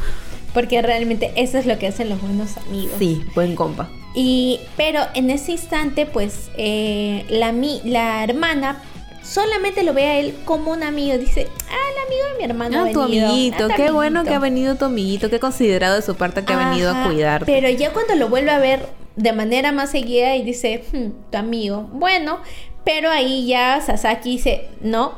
Porque 0.54 0.80
realmente 0.80 1.30
eso 1.36 1.58
es 1.58 1.66
lo 1.66 1.78
que 1.78 1.86
hacen 1.88 2.08
los 2.08 2.20
buenos 2.20 2.56
amigos. 2.56 2.92
Sí, 2.98 3.22
buen 3.34 3.54
compa. 3.54 3.90
Y, 4.14 4.60
pero 4.76 5.00
en 5.14 5.28
ese 5.30 5.52
instante, 5.52 6.06
pues, 6.06 6.50
eh, 6.56 7.24
la, 7.28 7.52
la 7.84 8.24
hermana 8.24 8.82
solamente 9.28 9.82
lo 9.82 9.92
ve 9.94 10.06
a 10.06 10.18
él 10.18 10.34
como 10.44 10.72
un 10.72 10.82
amigo. 10.82 11.18
Dice, 11.18 11.48
ah, 11.70 11.90
el 11.92 12.06
amigo 12.06 12.26
de 12.32 12.38
mi 12.38 12.44
hermano. 12.44 12.78
Ah, 12.78 12.88
ha 12.88 12.92
tu 12.92 13.00
venido. 13.02 13.28
amiguito, 13.28 13.64
Ah, 13.64 13.68
tu 13.68 13.74
qué 13.82 13.90
bueno 13.90 14.24
que 14.24 14.30
ha 14.30 14.36
amiguito". 14.36 14.54
venido 14.54 14.76
tu 14.76 14.84
amiguito, 14.86 15.30
qué 15.30 15.38
considerado 15.40 15.96
de 15.96 16.02
su 16.02 16.14
parte 16.16 16.44
que 16.44 16.52
ha 16.52 16.70
venido 16.70 16.88
a 16.90 16.92
Ajá, 16.92 17.04
cuidarte. 17.08 17.46
Pero 17.52 17.68
ya 17.70 17.92
cuando 17.92 18.14
lo 18.14 18.28
vuelve 18.28 18.50
a 18.50 18.58
ver 18.58 18.86
de 19.16 19.32
manera 19.32 19.72
más 19.72 19.90
seguida 19.90 20.36
y 20.36 20.42
dice, 20.44 20.84
"Hmm, 20.92 21.10
tu 21.30 21.38
amigo, 21.38 21.88
bueno, 21.92 22.38
pero 22.84 23.10
ahí 23.10 23.46
ya 23.46 23.80
Sasaki 23.84 24.30
dice, 24.30 24.68
no, 24.80 25.12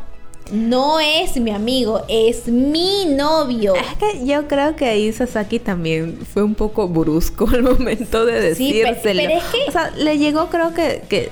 no 0.50 0.98
es 0.98 1.36
mi 1.36 1.52
amigo, 1.52 2.02
es 2.08 2.48
mi 2.48 3.04
novio. 3.06 3.74
Es 3.76 3.86
que 3.98 4.26
yo 4.26 4.48
creo 4.48 4.74
que 4.74 4.86
ahí 4.86 5.12
Sasaki 5.12 5.60
también 5.60 6.18
fue 6.32 6.42
un 6.42 6.54
poco 6.56 6.88
brusco 6.88 7.46
al 7.52 7.62
momento 7.62 8.24
de 8.26 8.54
Sí, 8.56 8.70
pero- 8.82 8.88
decírselo. 8.94 9.22
pero 9.22 9.38
es 9.38 9.44
que- 9.44 9.68
O 9.68 9.72
sea, 9.72 9.90
le 9.96 10.18
llegó 10.18 10.48
creo 10.48 10.74
que, 10.74 11.02
que 11.08 11.28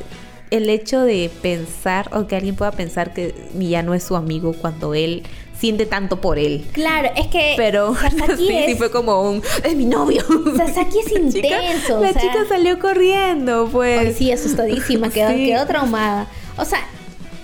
el 0.51 0.69
hecho 0.71 1.01
de 1.03 1.31
pensar 1.43 2.09
o 2.15 2.27
que 2.27 2.37
alguien 2.37 2.55
pueda 2.57 2.73
pensar 2.73 3.13
que 3.13 3.35
ya 3.59 3.83
no 3.83 3.95
es 3.95 4.03
su 4.05 4.17
amigo 4.17 4.53
cuando 4.55 4.95
él 4.95 5.23
siente 5.59 5.87
tanto 5.87 6.21
por 6.21 6.39
él. 6.39 6.65
Claro, 6.73 7.11
es 7.17 7.27
que 7.27 7.55
Pero 7.57 7.95
Sasaki 8.01 8.37
sí, 8.47 8.57
es, 8.57 8.67
sí 8.67 8.75
fue 8.77 8.91
como 8.91 9.23
un 9.23 9.43
es 9.65 9.75
mi 9.77 9.85
novio. 9.87 10.23
Sasaki 10.57 10.99
es 11.01 11.13
La 11.13 11.31
chica- 11.31 11.49
intenso. 11.63 12.01
La 12.01 12.11
o 12.11 12.13
sea, 12.13 12.21
chica 12.23 12.45
salió 12.49 12.79
corriendo, 12.79 13.69
pues. 13.71 14.17
Sí, 14.17 14.31
asustadísima, 14.33 15.11
quedó, 15.13 15.31
Sí. 15.31 15.47
quedó 15.47 15.67
traumada. 15.67 16.29
O 16.57 16.65
sea, 16.65 16.79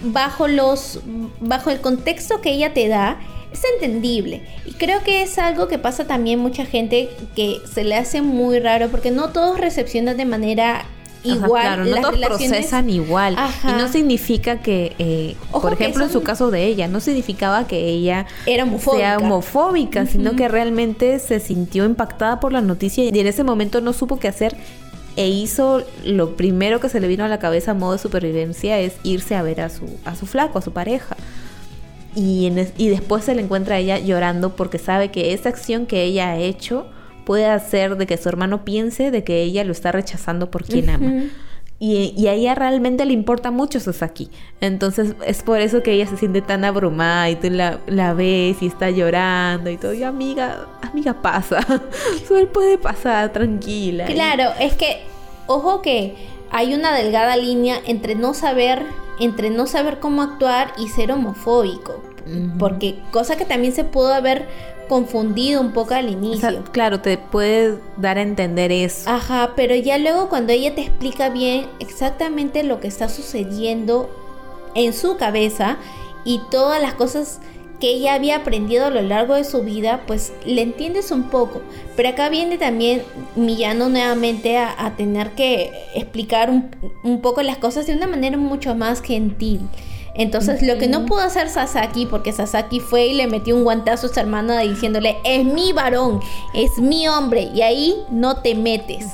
bajo 0.03 0.49
los 0.49 1.01
bajo 1.41 1.71
el 1.71 1.81
contexto 1.81 2.41
que 2.41 2.51
ella 2.51 2.73
te 2.73 2.89
da, 2.89 3.19
es 3.53 3.63
entendible. 3.75 4.43
Y 4.67 4.73
creo 4.73 5.03
que 5.03 5.23
es 5.23 5.39
algo 5.39 5.67
que 5.69 5.79
pasa 5.79 6.07
también 6.07 6.39
mucha 6.39 6.65
gente 6.67 7.09
que 7.35 7.59
se 7.73 7.85
le 7.85 7.97
hace 7.97 8.23
muy 8.23 8.59
raro 8.61 8.89
porque 8.89 9.11
no 9.11 9.31
todos 9.31 9.59
recepcionan 9.61 10.17
de 10.17 10.25
manera 10.25 10.87
Ajá, 11.25 11.35
igual 11.47 11.63
claro, 11.63 11.85
no 11.85 11.91
las 11.91 12.01
todos 12.03 12.15
relaciones. 12.15 12.49
procesan 12.51 12.91
igual. 12.91 13.35
Ajá. 13.39 13.71
Y 13.71 13.73
no 13.81 13.89
significa 13.89 14.61
que, 14.61 14.95
eh, 14.99 15.37
por 15.51 15.77
que 15.77 15.83
ejemplo, 15.85 16.05
en 16.05 16.11
su 16.11 16.23
caso 16.23 16.51
de 16.51 16.65
ella, 16.67 16.87
no 16.89 17.01
significaba 17.01 17.67
que 17.67 17.89
ella 17.89 18.27
Era 18.47 18.65
homofóbica. 18.65 18.99
sea 19.07 19.19
homofóbica, 19.19 20.07
sino 20.07 20.37
que 20.37 20.49
realmente 20.49 21.19
se 21.19 21.41
sintió 21.41 21.85
impactada 21.85 22.41
por 22.41 22.53
la 22.53 22.61
noticia 22.61 23.05
y 23.05 23.09
en 23.19 23.27
ese 23.27 23.45
momento 23.45 23.81
no 23.81 23.93
supo 23.93 24.19
qué 24.19 24.29
hacer 24.29 24.57
e 25.17 25.29
hizo 25.29 25.83
lo 26.05 26.37
primero 26.37 26.81
que 26.81 26.89
se 26.89 26.99
le 27.01 27.07
vino 27.09 27.25
a 27.25 27.29
la 27.29 27.39
cabeza 27.39 27.71
a 27.71 27.75
modo 27.75 27.93
de 27.93 27.99
supervivencia 27.99 28.81
es 28.81 28.95
irse 29.05 29.37
a 29.37 29.43
ver 29.43 29.61
a 29.61 29.69
su, 29.71 29.85
a 30.05 30.17
su 30.17 30.27
flaco, 30.27 30.59
a 30.59 30.63
su 30.63 30.73
pareja. 30.73 31.17
Y, 32.17 32.47
en 32.47 32.59
es- 32.59 32.73
y 32.77 32.89
después 32.89 33.25
se 33.25 33.35
le 33.35 33.43
encuentra 33.43 33.77
a 33.77 33.79
ella 33.79 33.99
llorando 33.99 34.55
porque 34.57 34.79
sabe 34.79 35.11
que 35.11 35.33
esa 35.33 35.49
acción 35.49 35.87
que 35.87 36.03
ella 36.05 36.31
ha 36.31 36.37
hecho 36.39 36.87
puede 37.25 37.47
hacer 37.47 37.97
de 37.97 38.07
que 38.07 38.17
su 38.17 38.29
hermano 38.29 38.65
piense 38.65 39.11
de 39.11 39.25
que 39.25 39.43
ella 39.43 39.65
lo 39.65 39.73
está 39.73 39.93
rechazando 39.93 40.51
por 40.51 40.65
quien 40.65 40.91
ama. 40.91 41.25
Y, 41.81 42.15
y 42.17 42.29
a 42.29 42.33
ella 42.33 42.55
realmente 42.55 43.05
le 43.05 43.13
importa 43.13 43.51
mucho 43.51 43.81
Sasaki. 43.81 44.31
Entonces 44.61 45.15
es 45.27 45.43
por 45.43 45.61
eso 45.61 45.83
que 45.83 45.93
ella 45.93 46.07
se 46.07 46.17
siente 46.17 46.41
tan 46.41 46.65
abrumada 46.65 47.29
y 47.31 47.37
tú 47.37 47.51
la, 47.51 47.81
la 47.87 48.15
ves 48.15 48.63
y 48.63 48.67
está 48.67 48.91
llorando 48.91 49.71
y 49.71 49.77
todo. 49.77 49.93
Y 49.93 50.03
amiga, 50.03 50.67
amiga 50.83 51.21
pasa. 51.21 51.61
Solo 52.29 52.51
puede 52.53 52.79
pasar, 52.79 53.33
tranquila. 53.33 54.07
Claro, 54.07 54.51
es 54.61 54.75
que 54.75 55.03
ojo 55.47 55.83
que 55.83 56.15
hay 56.51 56.75
una 56.75 56.95
delgada 56.95 57.37
línea 57.37 57.77
entre 57.87 58.15
no 58.15 58.35
saber 58.35 58.83
entre 59.19 59.51
no 59.51 59.67
saber 59.67 60.01
cómo 60.01 60.23
actuar 60.23 60.73
y 60.79 60.89
ser 60.89 61.13
homofóbico, 61.13 62.03
porque 62.59 62.99
cosa 63.11 63.37
que 63.37 63.45
también 63.45 63.73
se 63.73 63.85
pudo 63.85 64.13
haber 64.13 64.49
confundido 64.89 65.61
un 65.61 65.73
poco 65.73 65.95
al 65.95 66.07
O 66.07 66.11
inicio. 66.11 66.51
sea, 66.51 66.63
claro, 66.73 67.01
te 67.01 67.19
puede 67.19 67.79
dar 67.97 68.19
a 68.19 68.23
entender 68.23 68.73
eso. 68.73 69.09
Ajá, 69.11 69.53
pero 69.57 69.75
ya 69.75 69.99
luego 69.99 70.29
cuando 70.29 70.53
ella 70.53 70.75
te 70.75 70.83
explica 70.83 71.29
bien 71.31 71.67
exactamente 71.81 72.63
lo 72.63 72.81
que 72.81 72.89
está 72.89 73.09
sucediendo 73.09 74.11
en 74.75 74.93
su 74.93 75.17
cabeza 75.17 75.77
y 76.25 76.41
todas 76.51 76.81
las 76.81 76.95
cosas 76.95 77.41
que 77.81 77.89
ella 77.91 78.15
había 78.15 78.37
aprendido 78.37 78.87
a 78.87 78.91
lo 78.91 79.03
largo 79.03 79.35
de 79.35 79.45
su 79.45 79.63
vida, 79.63 80.03
pues 80.07 80.33
le 80.47 80.63
entiendes 80.63 81.11
un 81.11 81.25
poco. 81.25 81.61
Pero 81.97 82.09
acá 82.11 82.29
viene 82.29 82.57
también 82.57 83.03
Millano 83.37 83.89
nuevamente 83.89 84.57
a, 84.57 84.75
a 84.87 84.97
tener 84.97 85.33
que 85.33 85.73
explicar 85.95 86.51
un, 86.51 86.71
un 87.03 87.21
poco 87.21 87.43
las 87.43 87.59
cosas 87.59 87.87
de 87.87 87.95
una 87.95 88.07
manera 88.07 88.37
mucho 88.39 88.75
más 88.75 89.03
gentil. 89.03 89.61
Entonces, 90.15 90.63
lo 90.63 90.79
que 90.79 90.87
no 90.87 91.07
pudo 91.07 91.21
hacer 91.21 91.49
Sasaki, 91.49 92.07
porque 92.07 92.33
Sasaki 92.33 92.81
fue 92.81 93.07
y 93.07 93.15
le 93.15 93.27
metió 93.27 93.57
un 93.57 93.65
guantazo 93.65 94.07
a 94.07 94.11
su 94.11 94.21
hermana 94.21 94.61
diciéndole, 94.61 95.19
es 95.25 95.45
mi 95.45 95.73
varón, 95.73 96.21
es 96.55 96.79
mi 96.79 97.09
hombre, 97.09 97.51
y 97.55 97.63
ahí 97.63 97.97
no 98.11 98.37
te 98.37 98.55
metes. 98.55 99.07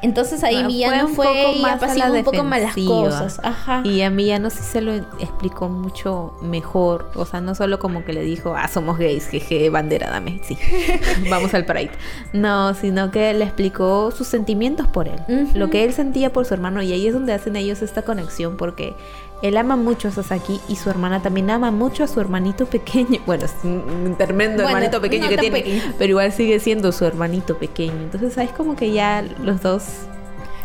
Entonces 0.00 0.44
ahí 0.44 0.56
Ah, 0.56 0.66
Villano 0.66 1.06
un 1.06 1.14
fue, 1.14 1.26
poco 1.26 1.56
y 1.56 1.60
más 1.60 1.72
a 1.72 1.74
apaciguó 1.74 2.08
la 2.08 2.18
un 2.18 2.24
poco 2.24 2.44
más 2.44 2.62
las 2.62 2.74
cosas. 2.76 3.40
Ajá. 3.42 3.82
Y 3.84 4.02
a 4.02 4.10
mí 4.10 4.26
ya 4.26 4.38
no 4.38 4.48
sí 4.50 4.62
se 4.62 4.80
lo 4.80 4.94
explicó 4.94 5.68
mucho 5.68 6.34
mejor. 6.40 7.10
O 7.16 7.26
sea, 7.26 7.40
no 7.40 7.54
solo 7.54 7.78
como 7.78 8.04
que 8.04 8.12
le 8.12 8.22
dijo, 8.22 8.54
ah, 8.56 8.68
somos 8.68 8.98
gays, 8.98 9.26
jeje, 9.26 9.70
bandera, 9.70 10.08
dame. 10.10 10.40
Sí, 10.44 10.56
vamos 11.30 11.52
al 11.54 11.64
Pride. 11.64 11.90
No, 12.32 12.74
sino 12.74 13.10
que 13.10 13.34
le 13.34 13.44
explicó 13.44 14.12
sus 14.12 14.28
sentimientos 14.28 14.86
por 14.86 15.08
él. 15.08 15.18
Lo 15.54 15.68
que 15.68 15.84
él 15.84 15.92
sentía 15.92 16.32
por 16.32 16.46
su 16.46 16.54
hermano. 16.54 16.80
Y 16.80 16.92
ahí 16.92 17.06
es 17.06 17.14
donde 17.14 17.32
hacen 17.32 17.56
ellos 17.56 17.82
esta 17.82 18.02
conexión. 18.02 18.56
Porque 18.56 18.94
él 19.42 19.56
ama 19.56 19.76
mucho 19.76 20.08
a 20.08 20.10
Sasaki 20.10 20.60
y 20.68 20.76
su 20.76 20.90
hermana 20.90 21.22
también 21.22 21.50
ama 21.50 21.70
mucho 21.70 22.04
a 22.04 22.08
su 22.08 22.20
hermanito 22.20 22.66
pequeño. 22.66 23.20
Bueno, 23.26 23.44
es 23.44 23.54
un 23.64 24.14
tremendo 24.18 24.62
Bueno, 24.62 24.68
hermanito 24.78 25.00
pequeño 25.00 25.24
no 25.24 25.30
que 25.30 25.36
tiene. 25.38 25.58
pequeño. 25.58 25.82
Pero 25.98 26.10
igual 26.10 26.32
sigue 26.32 26.58
siendo 26.60 26.92
su 26.92 27.04
hermanito 27.04 27.56
pequeño. 27.58 27.92
Entonces, 28.02 28.34
¿sabes? 28.34 28.50
Como 28.52 28.74
que 28.76 28.92
ya 28.92 29.22
los 29.42 29.60
dos 29.62 29.84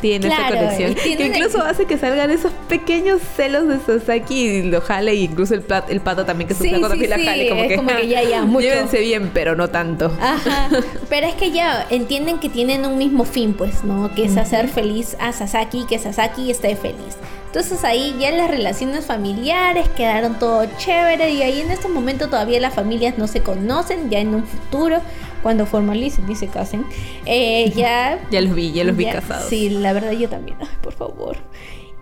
tienen 0.03 0.31
esa 0.31 0.47
Claro, 0.47 0.55
conexión. 0.57 0.91
y 0.91 0.95
tienen 0.95 1.31
Que 1.31 1.37
incluso 1.39 1.63
el- 1.63 1.69
hace 1.71 1.85
que 1.85 1.97
salgan 1.97 2.29
esos 2.29 2.51
pequeños 2.69 3.21
celos 3.35 3.67
de 3.67 3.79
Sasaki 3.79 4.35
y 4.47 4.61
lo 4.63 4.81
jale. 4.81 5.15
Y 5.15 5.23
incluso 5.23 5.53
el, 5.55 5.65
plat- 5.65 5.85
el 5.89 6.01
pato 6.01 6.25
también, 6.25 6.47
que 6.49 6.53
su 6.53 6.63
Sí, 6.63 6.69
sí, 6.75 6.81
también 6.81 7.09
la 7.09 7.15
sí, 7.17 7.25
jale. 7.25 7.49
Como 7.49 7.61
es 7.63 7.67
que, 7.69 7.75
como 7.77 7.89
que 7.89 8.07
ya, 8.07 8.21
ya, 8.23 8.41
mucho. 8.45 8.59
Llévense 8.67 8.99
bien, 8.99 9.31
pero 9.33 9.55
no 9.55 9.69
tanto. 9.69 10.11
Ajá. 10.21 10.69
Pero 11.09 11.27
es 11.27 11.35
que 11.35 11.51
ya 11.51 11.85
entienden 11.89 12.39
que 12.39 12.49
tienen 12.49 12.85
un 12.85 12.97
mismo 12.97 13.23
fin, 13.23 13.53
pues, 13.53 13.83
¿no? 13.83 14.13
Que 14.15 14.25
es 14.25 14.35
hacer 14.37 14.67
feliz 14.67 15.15
a 15.19 15.31
Sasaki 15.31 15.81
y 15.81 15.85
que 15.85 15.99
Sasaki 15.99 16.51
esté 16.51 16.75
feliz. 16.75 17.15
Entonces 17.47 17.83
ahí 17.83 18.15
ya 18.19 18.31
las 18.31 18.49
relaciones 18.49 19.05
familiares 19.05 19.87
quedaron 19.95 20.39
todo 20.39 20.65
chévere 20.79 21.29
y 21.29 21.43
ahí 21.43 21.61
en 21.61 21.69
este 21.71 21.87
momento 21.87 22.27
todavía 22.27 22.59
las 22.59 22.73
familias 22.73 23.17
no 23.19 23.27
se 23.27 23.41
conocen, 23.41 24.09
ya 24.09 24.19
en 24.19 24.33
un 24.33 24.43
futuro, 24.43 25.01
cuando 25.43 25.65
formalicen 25.67 26.29
y 26.31 26.35
se 26.35 26.47
casen, 26.47 26.85
eh, 27.25 27.71
ya... 27.75 28.19
Ya 28.31 28.41
los 28.41 28.55
vi, 28.55 28.71
ya 28.71 28.83
los 28.85 28.95
vi 28.97 29.05
ya- 29.05 29.13
casados. 29.13 29.49
Sí, 29.49 29.69
la 29.69 29.93
verdad 29.93 30.11
yo 30.13 30.27
también, 30.29 30.57
ay, 30.61 30.67
por 30.81 30.93
favor. 30.93 31.37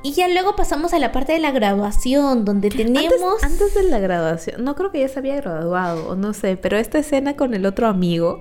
Y 0.03 0.13
ya 0.13 0.27
luego 0.27 0.55
pasamos 0.55 0.93
a 0.93 0.99
la 0.99 1.11
parte 1.11 1.33
de 1.33 1.37
la 1.39 1.51
graduación, 1.51 2.43
donde 2.43 2.69
tenemos... 2.69 3.43
Antes, 3.43 3.61
antes 3.61 3.73
de 3.75 3.83
la 3.83 3.99
graduación, 3.99 4.63
no 4.63 4.75
creo 4.75 4.91
que 4.91 4.99
ya 4.99 5.07
se 5.07 5.19
había 5.19 5.35
graduado, 5.35 6.07
o 6.09 6.15
no 6.15 6.33
sé, 6.33 6.57
pero 6.57 6.77
esta 6.77 6.97
escena 6.97 7.35
con 7.35 7.53
el 7.53 7.65
otro 7.67 7.87
amigo, 7.87 8.39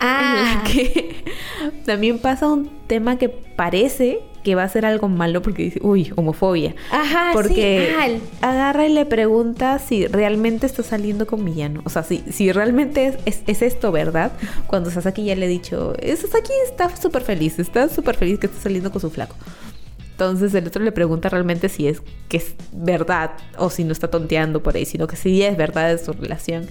Ah, 0.00 0.34
en 0.34 0.58
la 0.58 0.64
que 0.64 1.24
también 1.86 2.18
pasa 2.18 2.48
un 2.48 2.70
tema 2.88 3.18
que 3.18 3.28
parece 3.28 4.20
que 4.46 4.54
va 4.54 4.62
a 4.62 4.68
ser 4.68 4.86
algo 4.86 5.08
malo 5.08 5.42
porque 5.42 5.64
dice, 5.64 5.80
uy, 5.82 6.12
homofobia. 6.14 6.72
ajá, 6.92 7.30
Porque 7.32 7.88
sí, 8.08 8.20
agarra 8.42 8.86
y 8.86 8.92
le 8.92 9.04
pregunta 9.04 9.80
si 9.80 10.06
realmente 10.06 10.66
está 10.66 10.84
saliendo 10.84 11.26
con 11.26 11.44
villano. 11.44 11.82
O 11.84 11.90
sea, 11.90 12.04
si, 12.04 12.22
si 12.30 12.52
realmente 12.52 13.06
es, 13.08 13.16
es- 13.24 13.42
es 13.48 13.62
esto, 13.62 13.90
¿verdad? 13.90 14.30
Cuando 14.68 14.88
Sasaki 14.92 15.24
ya 15.24 15.34
le 15.34 15.46
ha 15.46 15.48
dicho, 15.48 15.94
"Eh, 15.98 16.14
Sasaki 16.14 16.52
está 16.64 16.94
súper 16.96 17.22
feliz, 17.22 17.58
está 17.58 17.88
súper 17.88 18.14
feliz 18.14 18.38
que 18.38 18.46
está 18.46 18.60
saliendo 18.60 18.92
con 18.92 19.00
su 19.00 19.10
flaco. 19.10 19.34
Entonces 20.12 20.54
el 20.54 20.66
otro 20.68 20.82
le 20.84 20.92
pregunta 20.92 21.28
realmente 21.28 21.68
si 21.68 21.88
es 21.88 22.00
que 22.28 22.36
es 22.36 22.54
verdad 22.72 23.32
o 23.58 23.68
si 23.68 23.82
no 23.82 23.90
está 23.90 24.08
tonteando 24.08 24.62
por 24.62 24.76
ahí, 24.76 24.84
sino 24.86 25.08
que 25.08 25.16
sí 25.16 25.42
es 25.42 25.56
verdad 25.56 25.88
de 25.88 25.98
su 25.98 26.12
relación. 26.12 26.66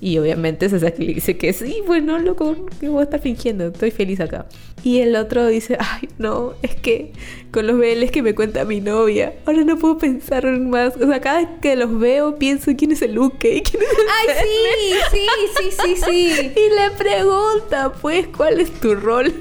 Y 0.00 0.18
obviamente 0.18 0.68
Sasaki 0.68 1.04
le 1.04 1.14
dice 1.14 1.36
que 1.38 1.52
sí, 1.52 1.82
bueno, 1.86 2.18
loco, 2.18 2.54
que 2.78 2.88
voy 2.88 3.00
a 3.00 3.04
estar 3.04 3.20
fingiendo, 3.20 3.68
estoy 3.68 3.90
feliz 3.90 4.20
acá. 4.20 4.46
Y 4.84 5.00
el 5.00 5.16
otro 5.16 5.46
dice, 5.46 5.78
ay, 5.80 6.08
no, 6.18 6.52
es 6.62 6.74
que 6.76 7.12
con 7.50 7.66
los 7.66 7.78
BLs 7.78 8.10
que 8.10 8.22
me 8.22 8.34
cuenta 8.34 8.64
mi 8.64 8.80
novia, 8.80 9.34
ahora 9.46 9.64
no 9.64 9.78
puedo 9.78 9.98
pensar 9.98 10.44
en 10.44 10.70
más. 10.70 10.96
O 10.96 11.06
sea, 11.06 11.20
cada 11.20 11.38
vez 11.38 11.48
que 11.62 11.76
los 11.76 11.98
veo 11.98 12.38
pienso 12.38 12.72
quién 12.76 12.92
es 12.92 13.02
el 13.02 13.14
Luke 13.14 13.56
y 13.56 13.62
quién 13.62 13.82
es 13.82 13.88
el 13.88 14.06
Ay, 14.08 14.96
sí, 15.10 15.18
sí, 15.18 15.26
sí, 15.56 15.76
sí, 15.82 16.02
sí. 16.04 16.52
y 16.56 16.74
le 16.74 16.90
pregunta, 16.96 17.92
pues, 18.00 18.28
¿cuál 18.28 18.60
es 18.60 18.70
tu 18.80 18.94
rol? 18.94 19.32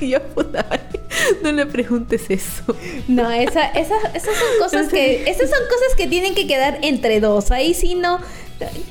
Y 0.04 0.10
yo, 0.10 0.22
puta, 0.22 0.64
no 1.42 1.52
le 1.52 1.66
preguntes 1.66 2.30
eso. 2.30 2.74
No, 3.06 3.30
esa, 3.30 3.66
esa, 3.66 3.96
esas 4.14 4.36
son 4.36 4.58
cosas 4.58 4.88
que. 4.88 5.22
Esas 5.30 5.50
son 5.50 5.60
cosas 5.68 5.94
que 5.96 6.06
tienen 6.06 6.34
que 6.34 6.46
quedar 6.46 6.78
entre 6.82 7.20
dos. 7.20 7.50
Ahí 7.50 7.74
sí 7.74 7.94
no. 7.94 8.18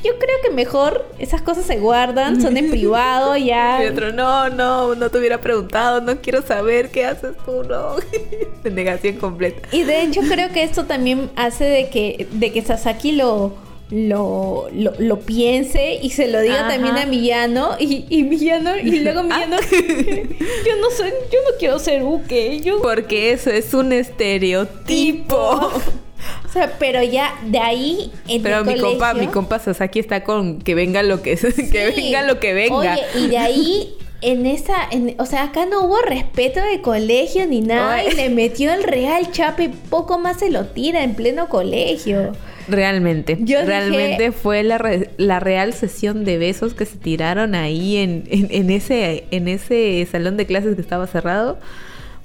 Yo 0.04 0.18
creo 0.18 0.36
que 0.44 0.50
mejor 0.50 1.08
esas 1.20 1.44
cosas 1.44 1.64
se 1.66 1.78
guardan, 1.78 2.42
son 2.42 2.58
en 2.58 2.72
privado 2.72 3.38
ya. 3.38 3.84
Y 3.84 3.88
otro, 3.88 4.12
no, 4.12 4.50
no, 4.50 4.96
no 4.96 5.10
te 5.12 5.20
hubiera 5.20 5.42
preguntado, 5.42 6.02
no 6.02 6.20
quiero 6.22 6.42
saber 6.42 6.90
qué 6.90 7.06
haces 7.06 7.34
tú, 7.46 7.64
no. 7.64 7.96
De 8.64 8.72
negación 8.72 9.18
completa. 9.18 9.68
Y 9.72 9.84
de 9.84 10.02
hecho 10.02 10.22
creo 10.22 10.50
que 10.52 10.64
esto 10.64 10.86
también 10.86 11.30
hace 11.36 11.66
de 11.66 11.90
que, 11.90 12.28
de 12.32 12.52
que 12.52 12.64
Sasaki 12.64 13.12
lo, 13.12 13.54
lo, 13.92 14.68
lo, 14.72 14.94
lo 15.00 15.20
piense 15.22 15.96
y 16.02 16.12
se 16.12 16.28
lo 16.28 16.42
diga 16.42 16.60
Ajá. 16.68 16.68
también 16.70 16.96
a 16.98 17.06
Miyano 17.08 17.72
y, 17.80 18.06
y 18.10 18.24
Miyano 18.24 18.78
y 18.78 19.00
luego 19.00 19.24
Miyano 19.24 19.58
yo 19.60 20.76
no 20.80 20.90
soy 20.96 21.10
yo 21.32 21.40
no 21.44 21.58
quiero 21.58 21.80
ser 21.80 22.04
Uke 22.04 22.60
yo 22.62 22.82
Porque 22.84 23.32
eso 23.32 23.50
es 23.50 23.74
un 23.74 23.92
estereotipo. 23.94 25.38
o 26.46 26.52
sea 26.54 26.74
pero 26.78 27.02
ya 27.02 27.34
de 27.46 27.60
ahí 27.60 28.12
en 28.28 28.44
Pero 28.44 28.60
el 28.60 28.66
mi 28.66 28.80
compa, 28.80 29.14
mi 29.14 29.28
compa 29.28 29.58
Sasaki 29.60 30.00
está 30.00 30.24
con 30.24 30.60
que 30.62 30.76
venga 30.76 31.02
lo 31.02 31.22
que 31.22 31.36
que 31.36 31.92
Sí. 31.92 32.02
venga 32.02 32.22
lo 32.24 32.40
que 32.40 32.54
venga. 32.54 32.76
Oye, 32.78 33.02
y 33.16 33.28
de 33.28 33.38
ahí, 33.38 33.94
en 34.22 34.46
esa, 34.46 34.76
en- 34.92 35.16
o 35.18 35.26
sea, 35.26 35.44
acá 35.46 35.66
no 35.66 35.82
hubo 35.86 35.98
respeto 36.02 36.60
de 36.62 36.82
colegio 36.82 37.46
ni 37.48 37.62
nada. 37.62 38.04
Y 38.04 38.12
le 38.12 38.30
metió 38.30 38.74
el 38.74 38.84
real 38.84 39.32
chape 39.32 39.70
poco 39.90 40.20
más 40.20 40.40
se 40.40 40.50
lo 40.52 40.66
tira 40.66 41.04
en 41.04 41.16
pleno 41.16 41.48
colegio. 41.50 42.34
Realmente, 42.72 43.38
Yo 43.42 43.62
realmente 43.66 44.24
dije- 44.26 44.32
fue 44.32 44.64
la, 44.64 44.78
re- 44.78 45.10
la 45.18 45.40
real 45.40 45.74
sesión 45.74 46.26
de 46.26 46.38
besos 46.38 46.74
que 46.74 46.86
se 46.86 46.98
tiraron 46.98 47.56
ahí 47.56 47.98
en, 47.98 48.24
en, 48.30 48.48
en 48.52 48.70
ese 48.70 49.26
en 49.32 49.48
ese 49.48 50.08
salón 50.12 50.38
de 50.38 50.46
clases 50.46 50.76
que 50.76 50.82
estaba 50.82 51.08
cerrado. 51.08 51.58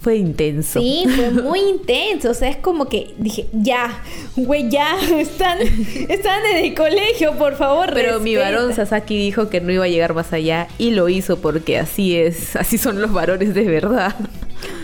Fue 0.01 0.17
intenso. 0.17 0.81
Sí, 0.81 1.07
fue 1.17 1.31
muy 1.31 1.61
intenso. 1.61 2.31
O 2.31 2.35
sea, 2.35 2.51
es 2.51 2.59
como 2.59 2.91
que 2.91 3.15
dije, 3.17 3.47
ya, 3.55 4.03
güey, 4.37 4.69
ya, 4.69 4.97
están, 5.19 5.59
están 5.63 6.41
en 6.55 6.63
el 6.67 6.75
colegio, 6.75 7.33
por 7.39 7.57
favor. 7.57 7.91
Pero 7.95 8.21
mi 8.21 8.35
respeta". 8.37 8.57
varón 8.61 8.75
Sasaki 8.75 9.17
dijo 9.17 9.49
que 9.49 9.63
no 9.63 9.73
iba 9.73 9.85
a 9.85 9.89
llegar 9.89 10.13
más 10.13 10.35
allá 10.35 10.69
y 10.77 10.91
lo 10.91 11.09
hizo 11.09 11.39
porque 11.41 11.79
así 11.79 12.17
es, 12.17 12.55
así 12.55 12.77
son 12.77 13.01
los 13.01 13.15
varones 13.15 13.55
de 13.55 13.63
verdad. 13.65 14.15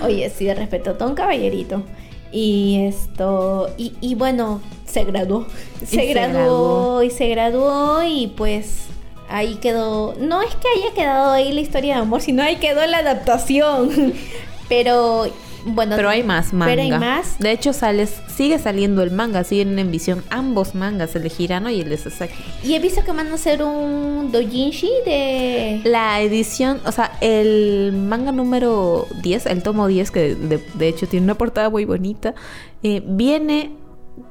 Oye, 0.03 0.31
sí, 0.35 0.51
respetó 0.55 0.95
todo 0.95 1.11
un 1.11 1.15
caballerito. 1.15 1.85
Y 2.33 2.85
esto, 2.87 3.71
y, 3.77 3.93
y 4.01 4.15
bueno, 4.15 4.61
se 4.87 5.05
graduó. 5.05 5.47
Y 5.83 5.87
Se, 5.87 5.97
se 5.97 6.07
graduó, 6.07 6.35
graduó. 6.35 7.03
y 7.03 7.11
se 7.11 7.29
graduó 7.29 8.03
y 8.05 8.27
pues 8.29 8.87
ahí 9.29 9.57
quedó. 9.57 10.15
No 10.19 10.43
es 10.43 10.55
que 10.57 10.69
haya 10.77 10.95
quedado 10.95 11.33
ahí 11.33 11.53
la 11.53 11.61
historia 11.61 11.95
de 11.97 12.01
amor, 12.03 12.21
sino 12.21 12.43
ahí 12.43 12.57
quedó 12.57 12.87
la 12.87 12.99
adaptación. 12.99 14.15
Pero 14.69 15.27
bueno. 15.65 15.97
Pero 15.97 16.09
hay 16.09 16.23
más 16.23 16.53
manga. 16.53 16.73
Pero 16.73 16.83
hay 16.83 16.91
más. 16.91 17.39
De 17.39 17.53
hecho, 17.53 17.73
sales, 17.73 18.21
sigue 18.29 18.59
saliendo 18.59 19.03
el 19.03 19.11
manga, 19.11 19.45
siguen 19.45 19.79
en 19.79 19.91
visión 19.91 20.23
ambos 20.31 20.75
mangas, 20.75 21.15
el 21.17 21.23
de 21.23 21.33
Hirano 21.37 21.71
y 21.71 21.81
el 21.81 21.89
de 21.89 21.97
Sasaki. 21.97 22.43
Y 22.65 22.75
he 22.75 22.79
visto 22.79 23.05
que 23.05 23.13
van 23.13 23.29
a 23.29 23.35
hacer 23.35 23.63
un 23.63 24.31
doujinshi 24.33 24.91
de. 25.05 25.81
La 25.85 26.21
edición, 26.21 26.81
o 26.85 26.93
sea, 26.93 27.13
el 27.21 27.93
manga 27.93 28.33
número 28.33 29.07
10, 29.23 29.47
el 29.47 29.63
tomo 29.63 29.87
10, 29.87 30.11
que 30.11 30.35
de, 30.35 30.65
de 30.75 30.89
hecho 30.89 31.07
tiene 31.07 31.25
una 31.25 31.35
portada 31.35 31.71
muy 31.71 31.85
bonita, 31.85 32.35
eh, 32.83 33.03
viene 33.05 33.71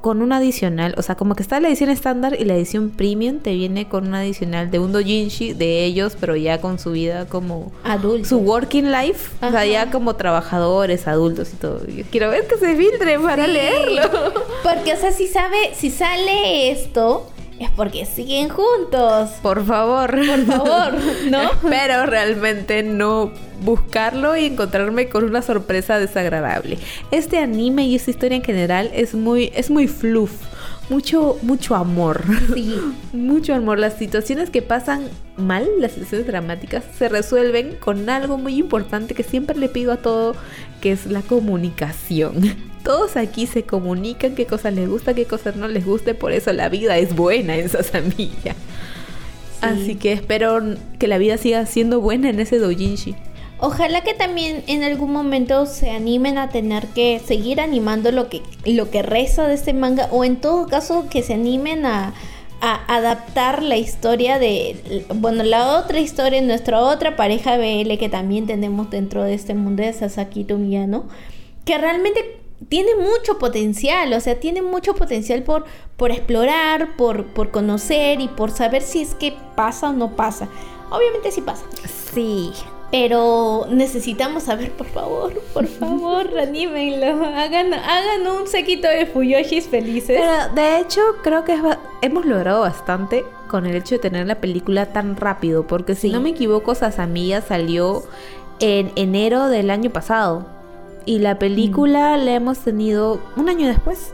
con 0.01 0.22
un 0.22 0.31
adicional, 0.31 0.93
o 0.98 1.01
sea, 1.01 1.15
como 1.15 1.36
que 1.36 1.43
está 1.43 1.60
la 1.60 1.67
edición 1.67 1.89
estándar 1.89 2.36
y 2.39 2.46
la 2.46 2.55
edición 2.55 2.89
premium 2.89 3.39
te 3.39 3.53
viene 3.53 3.88
con 3.88 4.08
un 4.08 4.15
adicional 4.15 4.72
de 4.72 4.79
un 4.79 4.91
doujinshi 4.91 5.53
de 5.53 5.84
ellos, 5.86 6.15
pero 6.19 6.36
ya 6.36 6.62
con 6.62 6.79
su 6.79 6.91
vida 6.91 7.25
como 7.27 7.72
Adulto. 7.84 8.27
su 8.29 8.38
working 8.38 8.91
life, 8.91 9.31
o 9.46 9.51
sea, 9.51 9.65
ya 9.65 9.91
como 9.91 10.15
trabajadores, 10.15 11.08
adultos 11.08 11.53
y 11.53 11.58
todo. 11.58 11.86
Yo 11.88 12.03
quiero 12.12 12.29
ver 12.29 12.48
que 12.48 12.58
se 12.58 12.75
filtre 12.75 13.19
para 13.19 13.46
Sí. 13.46 13.51
leerlo. 13.51 14.01
Porque, 14.63 14.93
o 14.93 14.98
sea, 14.98 15.12
si 15.12 15.27
sabe, 15.27 15.58
si 15.75 15.89
sale 15.89 16.72
esto, 16.72 17.29
es 17.60 17.70
porque 17.72 18.06
siguen 18.06 18.50
juntos. 18.50 19.30
Por 19.42 19.66
favor. 19.66 20.12
Por 20.12 20.46
favor, 20.46 20.94
¿no? 21.30 21.44
Espero 21.44 22.06
realmente 22.06 22.84
no 22.84 23.32
buscarlo 23.62 24.38
y 24.38 24.46
encontrarme 24.46 25.10
con 25.10 25.25
una 25.25 25.42
sorpresa 25.42 26.00
desagradable. 26.00 26.78
Este 27.12 27.38
anime 27.38 27.86
y 27.86 27.96
esta 27.96 28.12
historia 28.12 28.38
en 28.38 28.44
general 28.44 28.89
es 28.94 29.13
muy, 29.13 29.51
es 29.56 29.70
muy 29.70 29.88
fluff. 29.88 30.32
Mucho, 30.89 31.38
mucho 31.44 31.75
amor. 31.75 32.24
Sí. 32.56 32.75
Mucho 33.13 33.54
amor. 33.54 33.78
Las 33.78 33.94
situaciones 33.98 34.50
que 34.50 34.63
pasan 34.63 35.08
mal, 35.38 35.68
las 35.78 35.91
situaciones 35.91 36.26
dramáticas, 36.26 36.84
se 36.98 37.10
resuelven 37.10 37.76
con 37.76 38.10
algo 38.10 38.39
muy 38.39 38.58
importante 38.58 39.13
que 39.13 39.22
siempre 39.22 39.56
le 39.56 39.69
pido 39.69 39.91
a 39.91 39.98
todo, 39.98 40.36
que 40.82 40.91
es 40.91 41.06
la 41.06 41.22
comunicación. 41.22 42.68
Todos 42.84 43.18
aquí 43.18 43.46
se 43.46 43.63
comunican 43.63 44.36
qué 44.36 44.46
cosas 44.46 44.74
les 44.74 44.88
gusta, 44.88 45.13
qué 45.13 45.26
cosas 45.26 45.56
no 45.56 45.68
les 45.68 45.86
guste, 45.86 46.15
por 46.15 46.32
eso 46.32 46.54
la 46.54 46.70
vida 46.70 46.98
es 46.98 47.15
buena 47.15 47.56
en 47.56 47.70
Sasamilla. 47.70 48.56
Así 49.62 49.96
que 49.96 50.13
espero 50.13 50.62
que 50.98 51.08
la 51.08 51.18
vida 51.18 51.38
siga 51.38 51.65
siendo 51.65 52.00
buena 52.00 52.30
en 52.30 52.39
ese 52.39 52.60
doujinshi. 52.60 53.15
Ojalá 53.62 54.02
que 54.04 54.13
también 54.13 54.63
en 54.68 54.84
algún 54.84 55.12
momento 55.12 55.65
se 55.65 55.89
animen 55.89 56.38
a 56.38 56.50
tener 56.50 56.88
que 56.88 57.20
seguir 57.20 57.60
animando 57.60 58.12
lo 58.13 58.30
que, 58.30 58.42
lo 58.65 58.89
que 58.89 59.02
resta 59.02 59.50
de 59.50 59.56
este 59.56 59.74
manga 59.74 60.08
o 60.12 60.24
en 60.24 60.38
todo 60.38 60.68
caso 60.68 61.08
que 61.10 61.24
se 61.24 61.34
animen 61.34 61.86
a, 61.86 62.13
a 62.62 62.96
adaptar 62.96 63.62
la 63.62 63.76
historia 63.76 64.39
de, 64.39 65.06
bueno, 65.13 65.44
la 65.44 65.78
otra 65.78 66.00
historia, 66.00 66.42
nuestra 66.42 66.80
otra 66.80 67.18
pareja 67.18 67.58
BL 67.58 67.98
que 67.98 68.08
también 68.10 68.48
tenemos 68.48 68.89
dentro 68.89 69.24
de 69.24 69.34
este 69.34 69.56
mundo 69.56 69.84
de 69.84 69.92
Sasaki 69.92 70.46
Tomiyano, 70.46 71.10
que 71.65 71.78
realmente 71.78 72.38
tiene 72.67 72.95
mucho 72.95 73.39
potencial, 73.39 74.12
o 74.13 74.19
sea, 74.19 74.39
tiene 74.39 74.62
mucho 74.62 74.93
potencial 74.95 75.43
por, 75.43 75.65
por 75.98 76.12
explorar, 76.12 76.95
por, 76.98 77.26
por 77.28 77.52
conocer 77.52 78.19
y 78.19 78.28
por 78.28 78.52
saber 78.52 78.82
si 78.82 79.02
es 79.02 79.15
que 79.15 79.34
pasa 79.56 79.89
o 79.89 79.93
no 79.93 80.15
pasa. 80.15 80.48
Obviamente 80.91 81.32
sí 81.32 81.41
pasa. 81.41 81.63
Sí. 82.13 82.52
Pero 82.91 83.67
necesitamos 83.69 84.43
saber, 84.43 84.72
por 84.72 84.88
favor, 84.88 85.34
por 85.54 85.67
favor, 85.80 86.28
anímenlo. 86.39 87.24
Hagan, 87.24 87.72
hagan 87.74 88.28
un 88.28 88.48
sequito 88.48 88.88
de 88.88 89.06
Fuyoshis 89.06 89.67
felices. 89.67 90.19
Pero 90.19 90.54
de 90.56 90.80
hecho 90.80 91.00
creo 91.24 91.45
que 91.45 91.56
hemos 92.02 92.26
logrado 92.26 92.62
bastante 92.62 93.24
con 93.48 93.67
el 93.67 93.76
hecho 93.76 93.95
de 93.95 94.00
tener 94.00 94.26
la 94.28 94.41
película 94.41 94.88
tan 94.88 95.15
rápido, 95.15 95.65
porque 95.67 95.93
si 95.95 96.08
Sí. 96.08 96.13
no 96.13 96.19
me 96.19 96.30
equivoco, 96.32 96.74
Sasamilla 96.76 97.41
salió 97.41 98.04
en 98.60 98.91
enero 98.95 99.48
del 99.50 99.69
año 99.69 99.91
pasado 99.91 100.45
y 101.10 101.19
la 101.19 101.39
película 101.39 102.17
la 102.17 102.32
hemos 102.36 102.60
tenido 102.60 103.19
un 103.36 103.50
año 103.50 103.67
después. 103.67 104.13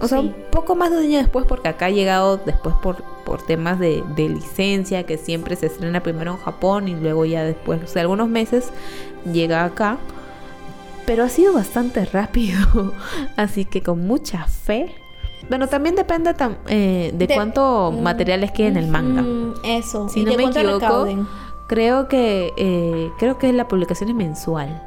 O 0.00 0.06
sea, 0.06 0.20
un 0.20 0.32
poco 0.52 0.76
más 0.76 0.90
de 0.92 0.98
un 0.98 1.02
año 1.04 1.18
después 1.18 1.44
porque 1.48 1.66
acá 1.68 1.86
ha 1.86 1.90
llegado 1.90 2.36
después 2.36 2.74
por, 2.80 3.02
por 3.24 3.42
temas 3.44 3.80
de, 3.80 4.04
de 4.14 4.28
licencia, 4.28 5.02
que 5.04 5.18
siempre 5.18 5.56
se 5.56 5.66
estrena 5.66 6.00
primero 6.02 6.30
en 6.32 6.36
Japón 6.38 6.86
y 6.86 6.94
luego 6.94 7.24
ya 7.24 7.42
después, 7.42 7.82
o 7.82 7.86
sea, 7.88 8.02
algunos 8.02 8.28
meses 8.28 8.70
llega 9.32 9.64
acá. 9.64 9.98
Pero 11.06 11.24
ha 11.24 11.28
sido 11.28 11.52
bastante 11.54 12.04
rápido, 12.04 12.92
así 13.36 13.64
que 13.64 13.82
con 13.82 14.06
mucha 14.06 14.44
fe. 14.46 14.94
Bueno, 15.48 15.66
también 15.66 15.96
depende 15.96 16.34
tam- 16.36 16.58
eh, 16.68 17.10
de, 17.14 17.26
De- 17.26 17.34
cuánto 17.34 17.90
materiales 17.90 18.52
queda 18.52 18.68
en 18.68 18.76
el 18.76 18.86
manga. 18.88 19.22
Mm, 19.22 19.54
eso. 19.64 20.08
Si 20.08 20.22
no 20.22 20.30
de 20.32 20.36
me 20.36 20.44
equivoco, 20.44 21.08
creo 21.66 22.06
que 22.08 22.52
eh, 22.56 23.10
creo 23.18 23.38
que 23.38 23.52
la 23.52 23.66
publicación 23.66 24.10
es 24.10 24.14
mensual. 24.14 24.82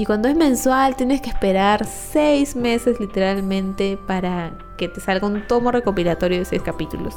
Y 0.00 0.06
cuando 0.06 0.28
es 0.28 0.34
mensual 0.34 0.96
tienes 0.96 1.20
que 1.20 1.28
esperar 1.28 1.84
seis 1.84 2.56
meses 2.56 2.98
literalmente 2.98 3.98
para 4.06 4.56
que 4.78 4.88
te 4.88 4.98
salga 4.98 5.26
un 5.26 5.46
tomo 5.46 5.72
recopilatorio 5.72 6.38
de 6.38 6.46
seis 6.46 6.62
capítulos. 6.62 7.16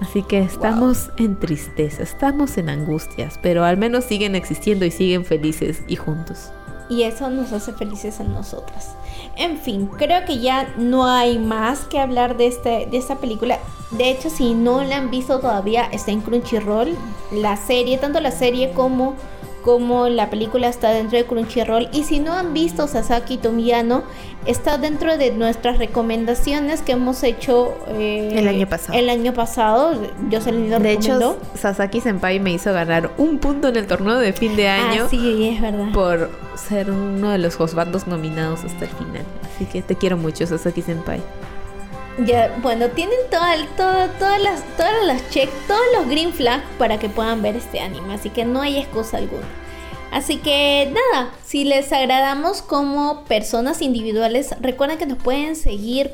Así 0.00 0.22
que 0.22 0.38
estamos 0.38 1.10
en 1.18 1.38
tristeza, 1.38 2.02
estamos 2.02 2.56
en 2.56 2.70
angustias, 2.70 3.38
pero 3.42 3.62
al 3.62 3.76
menos 3.76 4.04
siguen 4.04 4.36
existiendo 4.36 4.86
y 4.86 4.90
siguen 4.90 5.26
felices 5.26 5.82
y 5.86 5.96
juntos. 5.96 6.50
Y 6.88 7.02
eso 7.02 7.28
nos 7.28 7.52
hace 7.52 7.74
felices 7.74 8.20
a 8.20 8.24
nosotras. 8.24 8.94
En 9.36 9.58
fin, 9.58 9.90
creo 9.98 10.24
que 10.24 10.38
ya 10.38 10.72
no 10.78 11.04
hay 11.04 11.38
más 11.38 11.80
que 11.80 11.98
hablar 11.98 12.38
de, 12.38 12.46
este, 12.46 12.88
de 12.90 12.96
esta 12.96 13.16
película. 13.16 13.58
De 13.90 14.08
hecho, 14.08 14.30
si 14.30 14.54
no 14.54 14.82
la 14.82 14.96
han 14.96 15.10
visto 15.10 15.40
todavía, 15.40 15.84
está 15.92 16.10
en 16.10 16.22
Crunchyroll. 16.22 16.96
La 17.32 17.58
serie, 17.58 17.98
tanto 17.98 18.18
la 18.20 18.30
serie 18.30 18.72
como, 18.72 19.14
como 19.68 20.08
la 20.08 20.30
película 20.30 20.66
está 20.66 20.88
dentro 20.92 21.18
de 21.18 21.26
Crunchyroll. 21.26 21.90
Y 21.92 22.04
si 22.04 22.20
no 22.20 22.32
han 22.32 22.54
visto 22.54 22.88
Sasaki 22.88 23.36
Tomiyano, 23.36 24.02
está 24.46 24.78
dentro 24.78 25.18
de 25.18 25.30
nuestras 25.30 25.76
recomendaciones 25.76 26.80
que 26.80 26.92
hemos 26.92 27.22
hecho 27.22 27.74
eh, 27.88 28.30
El 28.34 28.48
año 28.48 28.66
pasado. 28.66 28.98
El 28.98 29.10
año 29.10 29.34
pasado, 29.34 29.92
yo 30.30 30.40
se 30.40 30.52
lo 30.52 30.78
De 30.78 30.92
hecho. 30.92 31.36
Sasaki 31.54 32.00
Senpai 32.00 32.40
me 32.40 32.52
hizo 32.52 32.72
ganar 32.72 33.10
un 33.18 33.40
punto 33.40 33.68
en 33.68 33.76
el 33.76 33.86
torneo 33.86 34.18
de 34.18 34.32
fin 34.32 34.56
de 34.56 34.68
año. 34.68 35.02
Ah, 35.04 35.08
sí, 35.10 35.50
es 35.50 35.60
verdad. 35.60 35.92
por 35.92 36.30
ser 36.54 36.90
uno 36.90 37.28
de 37.28 37.36
los 37.36 37.60
hostbandos 37.60 38.06
nominados 38.06 38.64
hasta 38.64 38.86
el 38.86 38.90
final. 38.92 39.24
Así 39.54 39.66
que 39.66 39.82
te 39.82 39.96
quiero 39.96 40.16
mucho, 40.16 40.46
Sasaki 40.46 40.80
Senpai. 40.80 41.20
Ya, 42.26 42.56
bueno, 42.62 42.88
tienen 42.88 43.16
todo- 43.30 44.08
todas 44.18 44.42
las, 44.42 44.62
todas 44.76 45.06
las 45.06 45.30
check, 45.30 45.48
todos 45.68 45.80
los 45.96 46.08
green 46.08 46.32
flags 46.32 46.64
para 46.76 46.98
que 46.98 47.08
puedan 47.08 47.42
ver 47.42 47.54
este 47.56 47.78
anime, 47.80 48.12
así 48.14 48.30
que 48.30 48.44
no 48.44 48.60
hay 48.60 48.78
excusa 48.78 49.18
alguna. 49.18 49.46
Así 50.10 50.38
que 50.38 50.90
nada, 50.92 51.30
si 51.44 51.64
les 51.64 51.92
agradamos 51.92 52.62
como 52.62 53.24
personas 53.26 53.82
individuales, 53.82 54.54
recuerden 54.60 54.98
que 54.98 55.06
nos 55.06 55.18
pueden 55.18 55.54
seguir 55.54 56.12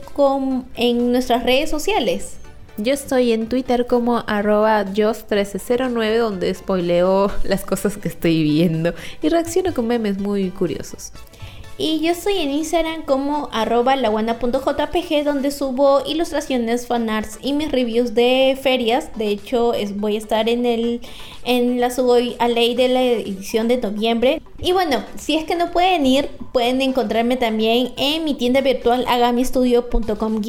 en 0.77 1.13
nuestras 1.13 1.43
redes 1.45 1.71
sociales. 1.71 2.35
Yo 2.77 2.93
estoy 2.93 3.33
en 3.33 3.49
Twitter 3.49 3.87
como 3.87 4.25
arroba 4.27 4.85
jos1309 4.85 6.19
donde 6.19 6.53
spoileo 6.53 7.31
las 7.45 7.65
cosas 7.65 7.97
que 7.97 8.09
estoy 8.09 8.43
viendo 8.43 8.93
y 9.23 9.29
reacciono 9.29 9.73
con 9.73 9.87
memes 9.87 10.19
muy 10.19 10.51
curiosos. 10.51 11.13
Y 11.77 12.01
yo 12.01 12.13
estoy 12.13 12.39
en 12.39 12.51
Instagram 12.51 13.03
como 13.03 13.49
arroba 13.53 13.97
donde 13.97 15.51
subo 15.51 16.03
ilustraciones, 16.07 16.87
fanarts 16.87 17.39
y 17.43 17.53
mis 17.53 17.73
reviews 17.73 18.15
de 18.15 18.57
ferias. 18.61 19.11
De 19.17 19.29
hecho, 19.29 19.75
es, 19.75 19.97
voy 19.97 20.15
a 20.15 20.19
estar 20.19 20.49
en 20.49 20.67
el 20.67 21.01
en 21.45 21.81
la 21.81 21.91
subo 21.91 22.15
a 22.39 22.49
ley 22.49 22.75
de 22.75 22.89
la 22.89 23.03
edición 23.03 23.67
de 23.67 23.79
noviembre. 23.79 24.41
Y 24.59 24.73
bueno, 24.73 25.03
si 25.19 25.37
es 25.37 25.45
que 25.45 25.57
no 25.57 25.73
pueden 25.73 26.07
ir, 26.07 26.29
pueden 26.53 26.81
encontrarme 26.81 27.37
también 27.37 27.93
en 27.97 28.25
mi 28.25 28.35
tienda 28.35 28.61
virtual 28.61 29.05
agamistudio.com 29.09 30.41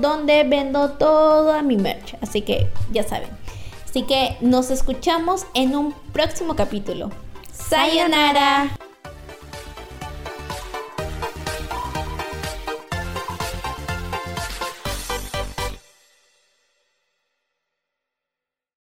donde 0.00 0.44
vendo 0.44 0.90
toda 0.92 1.62
mi 1.62 1.76
merch. 1.76 2.16
Así 2.20 2.42
que 2.42 2.68
ya 2.92 3.02
saben. 3.02 3.30
Así 3.88 4.02
que 4.02 4.36
nos 4.40 4.70
escuchamos 4.70 5.46
en 5.54 5.74
un 5.74 5.94
próximo 6.12 6.54
capítulo. 6.54 7.10
Sayonara. 7.50 8.70